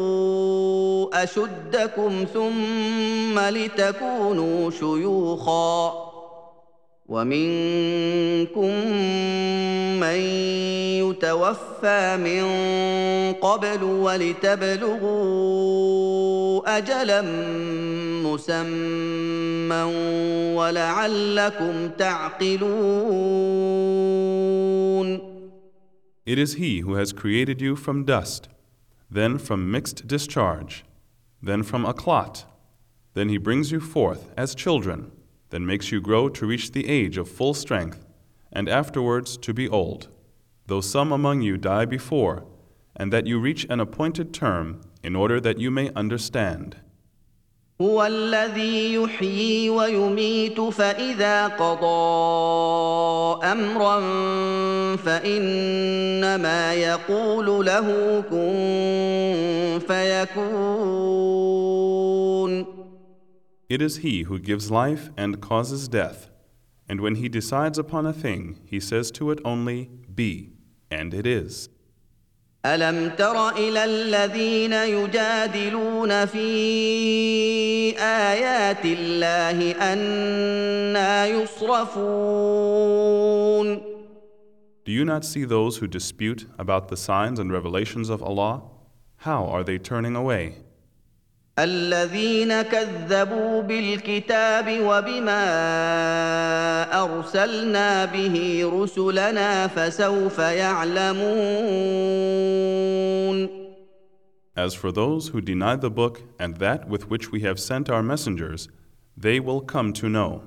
أشدكم 1.24 2.26
ثم 2.34 3.40
لتكونوا 3.40 4.72
شيوخا 4.72 6.15
ومنكم 7.08 8.72
من 10.00 10.20
يتوفى 11.06 12.18
من 12.18 12.44
قبل 13.34 13.84
ولتبلغوا 13.84 15.36
اجلا 16.78 17.22
مسمى 18.26 19.84
ولعلكم 20.56 21.90
تعقلون 21.90 22.86
It 26.26 26.40
is 26.40 26.56
He 26.56 26.80
who 26.80 26.96
has 26.96 27.14
created 27.14 27.62
you 27.62 27.76
from 27.76 28.04
dust, 28.04 28.50
then 29.12 29.38
from 29.38 29.70
mixed 29.70 30.08
discharge, 30.08 30.84
then 31.40 31.62
from 31.62 31.86
a 31.86 31.94
clot. 31.94 32.46
Then 33.14 33.30
He 33.30 33.38
brings 33.38 33.72
you 33.72 33.80
forth 33.80 34.32
as 34.36 34.56
children, 34.56 35.12
then 35.55 35.67
makes 35.67 35.91
you 35.93 36.01
grow 36.01 36.29
to 36.29 36.47
reach 36.47 36.73
the 36.73 36.89
age 36.89 37.17
of 37.19 37.29
full 37.29 37.55
strength, 37.55 38.07
and 38.53 38.69
afterwards 38.69 39.37
to 39.39 39.53
be 39.53 39.69
old. 39.69 40.09
Though 40.67 40.81
some 40.81 41.13
among 41.13 41.43
you 41.43 41.57
die 41.57 41.85
before, 41.85 42.45
and 42.97 43.13
that 43.13 43.27
you 43.27 43.39
reach 43.41 43.67
an 43.69 43.81
appointed 43.81 44.33
term 44.33 44.81
in 45.03 45.17
order 45.17 45.41
that 45.41 45.59
you 45.59 45.71
may 45.71 45.91
understand. 45.95 46.77
هو 47.81 48.07
الذي 48.07 48.95
يحيي 48.95 49.71
ويميت 49.71 50.61
فاذا 50.61 51.47
قضى 51.47 51.87
امرا 53.53 54.01
فانما 54.97 56.75
يقول 56.75 57.67
له 57.67 58.21
كن 58.31 59.81
فيكون 59.89 61.21
It 63.69 63.81
is 63.81 63.99
He 63.99 64.23
who 64.23 64.39
gives 64.39 64.71
life 64.71 65.11
and 65.17 65.41
causes 65.41 65.89
death, 65.89 66.29
and 66.89 67.01
when 67.01 67.15
He 67.17 67.29
decides 67.29 67.79
upon 67.79 68.07
a 68.07 68.13
thing, 68.13 68.61
He 68.65 68.81
says 68.81 69.11
to 69.13 69.31
it 69.31 69.39
only, 69.45 69.91
Be, 70.15 70.51
and 70.91 71.15
it 71.15 71.27
is. 71.27 71.69
الم 72.67 73.09
تر 73.17 73.49
الى 73.49 73.85
الذين 73.85 74.73
يجادلون 74.73 76.25
في 76.27 76.49
ايات 77.99 78.85
الله 78.85 79.73
انا 79.93 81.27
يصرفون 81.27 82.81
Do 84.85 84.93
you 84.93 85.05
not 85.05 85.25
see 85.25 85.45
those 85.45 85.77
who 85.79 85.87
dispute 85.87 86.47
about 86.59 86.89
the 86.89 86.97
signs 86.97 87.39
and 87.39 87.53
revelations 87.53 88.11
of 88.11 88.23
Allah? 88.23 88.63
How 89.19 89.47
are 89.47 89.63
they 89.63 89.79
turning 89.79 90.17
away? 90.17 90.57
الذين 91.60 92.62
كذبوا 92.62 93.62
بالكتاب 93.62 94.80
وبما 94.82 95.44
ارسلنا 97.04 98.06
به 98.06 98.62
رسلنا 98.74 99.68
فسوف 99.68 100.40
يعلمون 100.40 101.26
As 104.58 104.74
for 104.74 104.92
those 104.92 105.30
who 105.30 105.42
deny 105.42 105.76
the 105.76 105.90
book 105.90 106.22
and 106.40 106.58
that 106.58 106.88
with 106.90 107.10
which 107.10 107.32
we 107.32 107.42
have 107.42 107.60
sent 107.60 107.90
our 107.90 108.02
messengers, 108.04 108.70
they 109.18 109.40
will 109.40 109.62
come 109.62 109.94
to 109.94 110.10
know. 110.10 110.42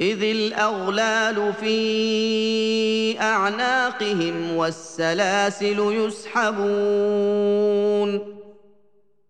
اذ 0.00 0.22
الاغلال 0.22 1.52
في 1.52 3.20
اعناقهم 3.20 4.56
والسلاسل 4.56 5.78
يسحبون 5.78 7.52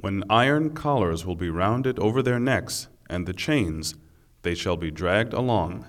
When 0.01 0.23
iron 0.29 0.75
collars 0.75 1.25
will 1.25 1.35
be 1.35 1.49
rounded 1.49 1.97
over 1.99 2.21
their 2.21 2.39
necks 2.39 2.87
and 3.09 3.25
the 3.25 3.33
chains, 3.33 3.95
they 4.43 4.53
shall 4.53 4.77
be 4.77 4.91
dragged 4.91 5.33
along. 5.33 5.85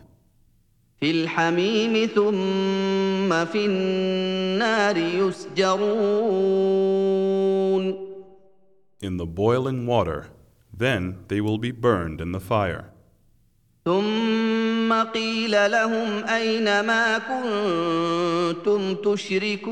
في 1.00 1.10
الحميم 1.10 2.06
ثم 2.06 3.44
في 3.44 3.66
النار 3.66 4.96
يسجرون 4.96 6.48
In 9.00 9.16
the 9.16 9.26
boiling 9.26 9.86
water, 9.86 10.26
then 10.76 11.18
they 11.28 11.40
will 11.40 11.58
be 11.58 11.70
burned 11.70 12.20
in 12.20 12.32
the 12.32 12.40
fire. 12.40 12.90
ثم 13.84 14.92
قيل 14.92 15.70
لهم 15.70 16.24
اين 16.24 16.80
ما 16.80 17.18
كنتم 17.18 18.94
تشركون 18.94 19.68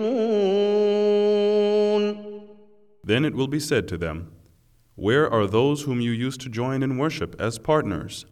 Then 3.04 3.24
it 3.24 3.34
will 3.34 3.48
be 3.48 3.60
said 3.60 3.86
to 3.88 3.98
them, 3.98 4.32
Where 4.94 5.30
are 5.30 5.46
those 5.46 5.82
whom 5.82 6.00
you 6.00 6.10
used 6.10 6.40
to 6.42 6.48
join 6.48 6.82
in 6.82 6.98
worship 6.98 7.36
as 7.40 7.58
partners? 7.58 8.26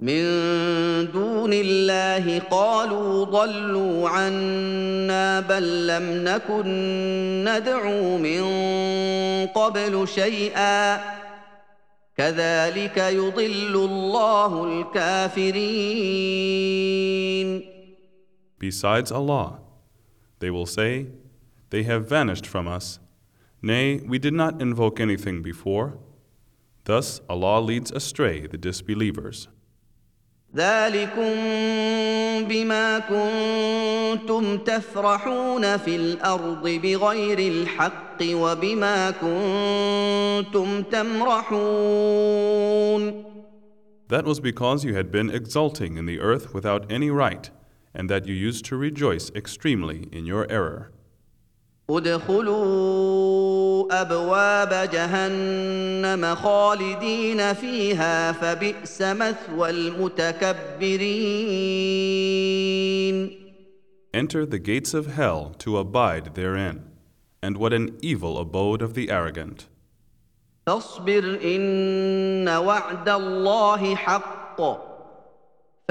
من 0.00 0.22
دون 1.12 1.52
الله 1.52 2.38
قالوا 2.38 3.24
ضلوا 3.24 4.08
عنا 4.08 5.40
بل 5.40 5.86
لم 5.86 6.24
نكن 6.24 6.64
ندعو 7.44 8.18
من 8.18 8.42
قبل 9.46 10.08
شيئا 10.08 11.00
كذلك 12.16 12.96
يضل 12.98 13.74
الله 13.74 14.80
الكافرين 14.80 16.18
Besides 18.60 19.12
Allah, 19.12 19.58
they 20.40 20.50
will 20.50 20.66
say, 20.66 21.06
They 21.70 21.84
have 21.84 22.08
vanished 22.08 22.46
from 22.46 22.66
us. 22.66 22.98
Nay, 23.62 24.00
we 24.06 24.18
did 24.18 24.34
not 24.34 24.60
invoke 24.62 25.00
anything 25.00 25.42
before. 25.42 25.98
Thus 26.84 27.20
Allah 27.28 27.60
leads 27.60 27.90
astray 27.90 28.46
the 28.46 28.58
disbelievers. 28.58 29.48
ذلكم 30.56 31.34
بما 32.48 32.98
كنتم 32.98 34.58
تفرحون 34.58 35.76
في 35.76 35.96
الارض 35.96 36.68
بغير 36.68 37.38
الحق 37.38 38.22
وبما 38.22 39.10
كنتم 39.10 40.82
تمرحون 40.82 42.48
That 44.08 44.24
was 44.24 44.40
because 44.40 44.84
you 44.84 44.94
had 44.94 45.12
been 45.12 45.28
exulting 45.28 45.98
in 45.98 46.06
the 46.06 46.18
earth 46.18 46.54
without 46.54 46.90
any 46.90 47.10
right, 47.10 47.50
and 47.92 48.08
that 48.08 48.26
you 48.26 48.32
used 48.32 48.64
to 48.64 48.76
rejoice 48.76 49.30
extremely 49.34 50.08
in 50.10 50.24
your 50.24 50.46
error. 50.50 50.90
ادخلوا 51.90 53.51
ابواب 53.92 54.90
جهنم 54.92 56.34
خالدين 56.34 57.52
فيها 57.54 58.32
فبئس 58.32 59.02
مثوى 59.02 59.70
المتكبرين 62.38 63.48
Enter 64.14 64.46
the 64.46 64.58
gates 64.58 64.94
of 64.94 65.06
hell 65.18 65.54
to 65.58 65.76
abide 65.76 66.34
therein, 66.34 66.78
and 67.42 67.56
what 67.58 67.72
an 67.74 67.96
evil 68.00 68.38
abode 68.38 68.80
of 68.82 68.94
the 68.94 69.10
arrogant. 69.10 69.66
فاصبر 70.66 71.38
ان 71.44 72.48
وعد 72.48 73.08
الله 73.08 73.94
حق 73.94 74.60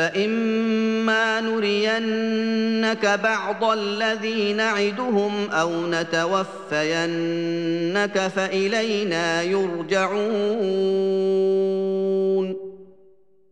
فاما 0.01 1.41
نرينك 1.41 3.05
بعض 3.05 3.63
الذي 3.63 4.53
نعدهم 4.53 5.49
او 5.49 5.87
نتوفينك 5.87 6.67
فالينا 8.27 9.43
يرجعون 9.43 10.57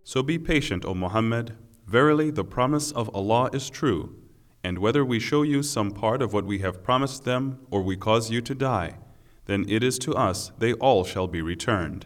So 0.07 0.21
be 0.21 0.37
patient, 0.37 0.85
O 0.85 0.93
Muhammad. 0.93 1.57
Verily, 1.87 2.29
the 2.29 2.43
promise 2.43 2.91
of 2.91 3.09
Allah 3.15 3.49
is 3.51 3.71
true, 3.71 4.15
and 4.63 4.77
whether 4.77 5.03
we 5.03 5.19
show 5.19 5.41
you 5.41 5.63
some 5.63 5.89
part 5.89 6.21
of 6.21 6.31
what 6.31 6.45
we 6.45 6.59
have 6.59 6.83
promised 6.83 7.23
them, 7.25 7.59
or 7.71 7.81
we 7.81 7.97
cause 7.97 8.29
you 8.29 8.39
to 8.41 8.53
die, 8.53 8.99
then 9.45 9.65
it 9.67 9.83
is 9.83 9.97
to 9.99 10.13
us 10.13 10.51
they 10.59 10.73
all 10.73 11.03
shall 11.03 11.27
be 11.27 11.41
returned. 11.41 12.05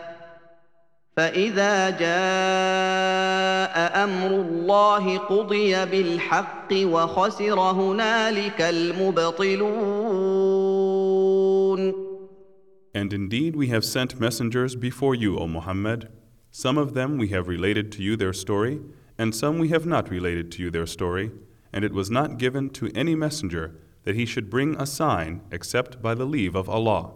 فاذا 1.16 1.90
جاء 1.90 2.04
امر 4.04 4.30
الله 4.40 5.18
قضي 5.18 5.84
بالحق 5.86 6.72
وخسر 6.72 7.60
هنالك 7.60 8.60
المبطلون 8.60 10.16
And 12.94 13.12
indeed, 13.12 13.56
we 13.56 13.66
have 13.68 13.84
sent 13.84 14.18
messengers 14.18 14.74
before 14.74 15.14
you, 15.14 15.38
O 15.38 15.46
Muhammad. 15.46 16.08
Some 16.50 16.78
of 16.78 16.94
them 16.94 17.18
we 17.18 17.28
have 17.28 17.46
related 17.46 17.92
to 17.92 18.02
you 18.02 18.16
their 18.16 18.32
story, 18.32 18.80
and 19.18 19.34
some 19.34 19.58
we 19.58 19.68
have 19.68 19.84
not 19.84 20.08
related 20.08 20.50
to 20.52 20.62
you 20.62 20.70
their 20.70 20.86
story, 20.86 21.30
and 21.74 21.84
it 21.84 21.92
was 21.92 22.10
not 22.10 22.38
given 22.38 22.70
to 22.70 22.90
any 22.94 23.14
messenger 23.14 23.74
that 24.04 24.14
he 24.14 24.24
should 24.24 24.48
bring 24.48 24.76
a 24.76 24.86
sign 24.86 25.42
except 25.50 26.00
by 26.00 26.14
the 26.14 26.24
leave 26.24 26.54
of 26.54 26.70
Allah. 26.70 27.12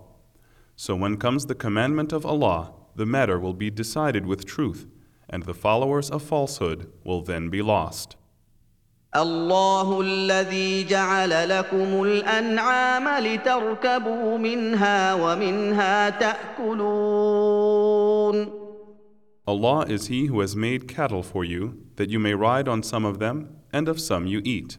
So 0.76 0.95
when 0.95 1.16
comes 1.16 1.47
the 1.47 1.55
commandment 1.55 2.12
of 2.12 2.26
Allah, 2.26 2.74
the 2.97 3.07
matter 3.07 3.39
will 3.39 3.55
be 3.55 3.70
decided 3.70 4.26
with 4.26 4.45
truth, 4.45 4.87
and 5.28 5.45
the 5.45 5.55
followers 5.55 6.11
of 6.11 6.22
falsehood 6.22 6.91
will 7.05 7.22
then 7.22 7.49
be 7.51 7.62
lost. 7.62 8.16
الله 9.16 10.01
الذي 10.01 10.85
جعل 10.85 11.49
لكم 11.49 12.03
الانعام 12.03 13.24
لتركبوا 13.24 14.39
منها 14.39 15.14
ومنها 15.14 16.11
تاكلون 16.11 17.61
Allah 19.49 19.85
is 19.89 20.07
He 20.07 20.26
who 20.26 20.39
has 20.41 20.55
made 20.55 20.87
cattle 20.87 21.24
for 21.24 21.45
you, 21.45 21.83
that 21.97 22.09
you 22.09 22.20
may 22.20 22.35
ride 22.35 22.68
on 22.68 22.85
some 22.85 23.05
of 23.05 23.18
them, 23.18 23.49
and 23.72 23.89
of 23.89 23.99
some 23.99 24.26
you 24.26 24.41
eat. 24.45 24.78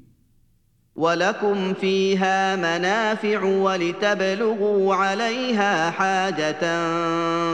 ولكم 0.96 1.74
فيها 1.74 2.56
منافع 2.56 3.44
ولتبلغوا 3.44 4.96
عليها 4.96 5.92
حاجة 5.92 6.60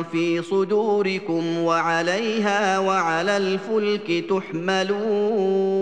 في 0.02 0.42
صدوركم 0.42 1.58
وعليها 1.58 2.80
وعلى 2.80 3.38
الفلك 3.38 4.26
تحملون 4.30 5.78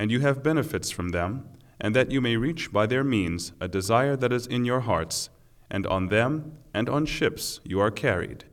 And 0.00 0.12
you 0.12 0.20
have 0.20 0.44
benefits 0.44 0.90
from 0.92 1.08
them, 1.08 1.44
and 1.80 1.94
that 1.94 2.12
you 2.12 2.20
may 2.20 2.36
reach 2.36 2.72
by 2.72 2.86
their 2.86 3.02
means 3.02 3.52
a 3.60 3.66
desire 3.66 4.16
that 4.16 4.32
is 4.32 4.46
in 4.46 4.64
your 4.64 4.80
hearts, 4.80 5.28
and 5.68 5.84
on 5.86 6.06
them 6.08 6.52
and 6.72 6.88
on 6.88 7.04
ships 7.04 7.60
you 7.64 7.80
are 7.80 7.90
carried. 7.90 8.44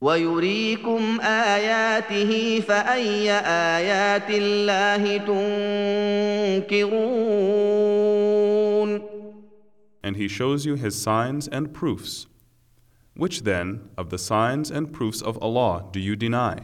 ويريكم 0.00 1.20
اياته 1.20 2.60
فاي 2.60 3.30
ايات 3.32 4.30
الله 4.30 5.16
تنكرون 6.68 7.18
And 10.04 10.16
he 10.16 10.28
shows 10.28 10.64
you 10.64 10.76
his 10.76 10.94
signs 10.94 11.48
and 11.48 11.74
proofs. 11.74 12.26
Which 13.16 13.42
then 13.42 13.90
of 13.98 14.10
the 14.10 14.18
signs 14.18 14.70
and 14.70 14.92
proofs 14.92 15.20
of 15.20 15.36
Allah 15.42 15.84
do 15.92 15.98
you 15.98 16.14
deny? 16.16 16.58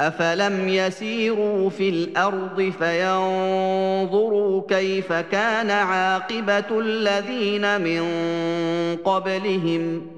افلم 0.00 0.68
يسيروا 0.68 1.70
في 1.70 1.88
الأرض 1.88 2.72
فينظروا 2.78 4.62
كيف 4.68 5.12
كان 5.12 5.70
عاقبه 5.70 6.80
الذين 6.80 7.80
من 7.80 8.02
قبلهم 8.96 10.15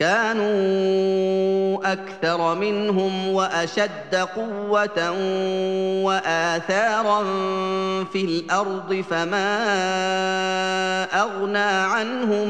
كانوا 0.00 1.92
اكثر 1.92 2.54
منهم 2.54 3.28
واشد 3.28 4.14
قوه 4.14 5.10
واثارا 6.04 7.24
في 8.04 8.24
الارض 8.24 8.94
فما 8.94 9.64
اغنى 11.04 11.58
عنهم 11.94 12.48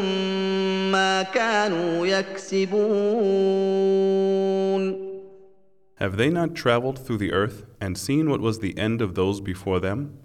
ما 0.93 1.23
كانوا 1.23 2.07
يكسبون 2.07 3.51
Have 5.97 6.17
they 6.17 6.31
not 6.31 6.55
traveled 6.55 6.99
through 6.99 7.19
the 7.19 7.33
earth 7.33 7.67
and 7.81 7.99
seen 7.99 8.31
what 8.31 8.41
was 8.41 8.61
the 8.61 8.79
end 8.79 9.03
of 9.03 9.15
those 9.15 9.41
before 9.41 9.81
them? 9.81 10.17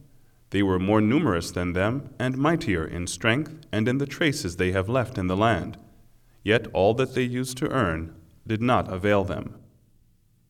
They 0.52 0.64
were 0.64 0.80
more 0.80 1.02
numerous 1.02 1.52
than 1.52 1.74
them 1.74 2.12
and 2.18 2.38
mightier 2.38 2.86
in 2.86 3.08
strength 3.08 3.66
and 3.74 3.88
in 3.90 3.98
the 3.98 4.06
traces 4.06 4.56
they 4.56 4.72
have 4.72 4.88
left 4.88 5.18
in 5.18 5.28
the 5.28 5.36
land. 5.36 5.78
Yet 6.44 6.68
all 6.74 6.94
that 6.96 7.16
they 7.16 7.24
used 7.24 7.58
to 7.58 7.70
earn 7.70 8.14
did 8.46 8.62
not 8.62 8.92
avail 8.92 9.24
them. 9.24 9.56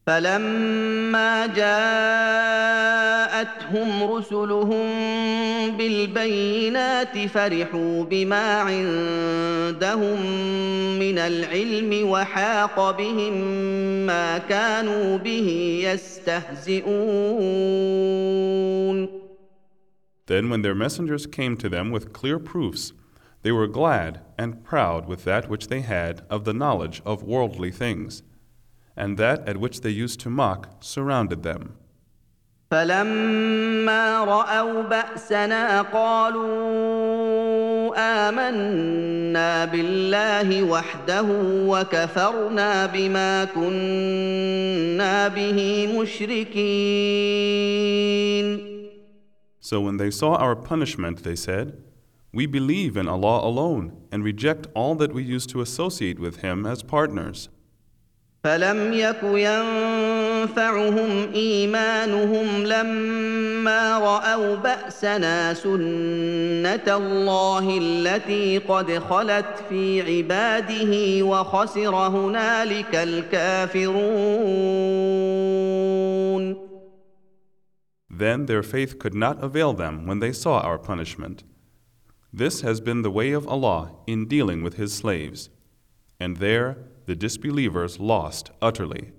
فلما 0.08 1.46
جاءتهم 1.46 2.84
رسلهم 4.04 4.88
بالبينات 5.78 7.28
فرحوا 7.28 8.04
بما 8.04 8.60
عندهم 8.60 10.22
من 11.00 11.18
العلم 11.18 12.10
وحاق 12.10 12.98
بهم 12.98 13.34
ما 14.06 14.38
كانوا 14.38 15.18
به 15.18 15.80
يستهزئون 15.84 17.26
Then, 20.28 20.50
when 20.50 20.64
their 20.64 20.74
messengers 20.74 21.28
came 21.28 21.56
to 21.58 21.70
them 21.70 21.92
with 21.92 22.12
clear 22.12 22.40
proofs, 22.40 22.94
they 23.42 23.52
were 23.52 23.68
glad 23.68 24.22
and 24.38 24.64
proud 24.64 25.08
with 25.08 25.24
that 25.24 25.48
which 25.50 25.68
they 25.68 25.82
had 25.82 26.24
of 26.30 26.46
the 26.46 26.54
knowledge 26.54 27.02
of 27.06 27.22
worldly 27.22 27.72
things, 27.72 28.24
and 28.98 29.18
that 29.18 29.48
at 29.48 29.58
which 29.58 29.82
they 29.82 29.92
used 29.92 30.20
to 30.22 30.30
mock 30.30 30.70
surrounded 30.80 31.44
them. 31.44 31.76
فلما 32.72 34.24
راوا 34.24 34.82
باسنا 34.82 35.82
قالوا 35.82 37.06
امنا 37.98 39.66
بالله 39.66 40.64
وحده 40.64 41.26
وكفرنا 41.68 42.86
بما 42.86 43.46
كنا 43.46 45.28
به 45.28 45.88
مشركين 46.00 47.46
So 49.60 49.82
when 49.82 49.98
they 49.98 50.12
saw 50.12 50.36
our 50.36 50.56
punishment, 50.56 51.24
they 51.24 51.36
said, 51.36 51.82
We 52.34 52.46
believe 52.46 52.98
in 52.98 53.08
Allah 53.08 53.40
alone 53.48 53.94
and 54.12 54.24
reject 54.24 54.68
all 54.76 54.96
that 54.96 55.14
we 55.14 55.24
used 55.24 55.50
to 55.52 55.62
associate 55.62 56.20
with 56.20 56.42
Him 56.42 56.66
as 56.66 56.84
partners. 56.84 57.50
فلم 58.46 58.94
يك 58.94 59.24
ينفعهم 59.24 61.10
ايمانهم 61.34 62.64
لما 62.66 64.00
راوا 64.00 64.56
باسنا 64.56 65.54
سنه 65.54 66.98
الله 66.98 67.78
التي 67.82 68.58
قد 68.58 69.00
خلت 69.00 69.64
في 69.70 70.02
عباده 70.02 71.24
وخسر 71.26 71.96
هنالك 71.96 72.96
الكافرون 72.96 74.06
Then 78.10 78.46
their 78.46 78.64
faith 78.64 79.00
could 79.00 79.16
not 79.16 79.44
avail 79.44 79.74
them 79.74 80.06
when 80.08 80.20
they 80.20 80.32
saw 80.32 80.60
our 80.60 80.78
punishment. 80.78 81.44
This 82.33 82.61
has 82.61 82.81
been 82.81 83.03
the 83.03 83.11
way 83.11 83.33
of 83.33 83.47
Allah 83.49 83.93
in 84.07 84.27
dealing 84.27 84.63
with 84.63 84.75
His 84.75 84.93
slaves. 84.93 85.51
And 86.19 86.37
there 86.37 86.79
the 87.07 87.17
disbelievers 87.17 87.99
lost 87.99 88.51
utterly. 88.63 89.13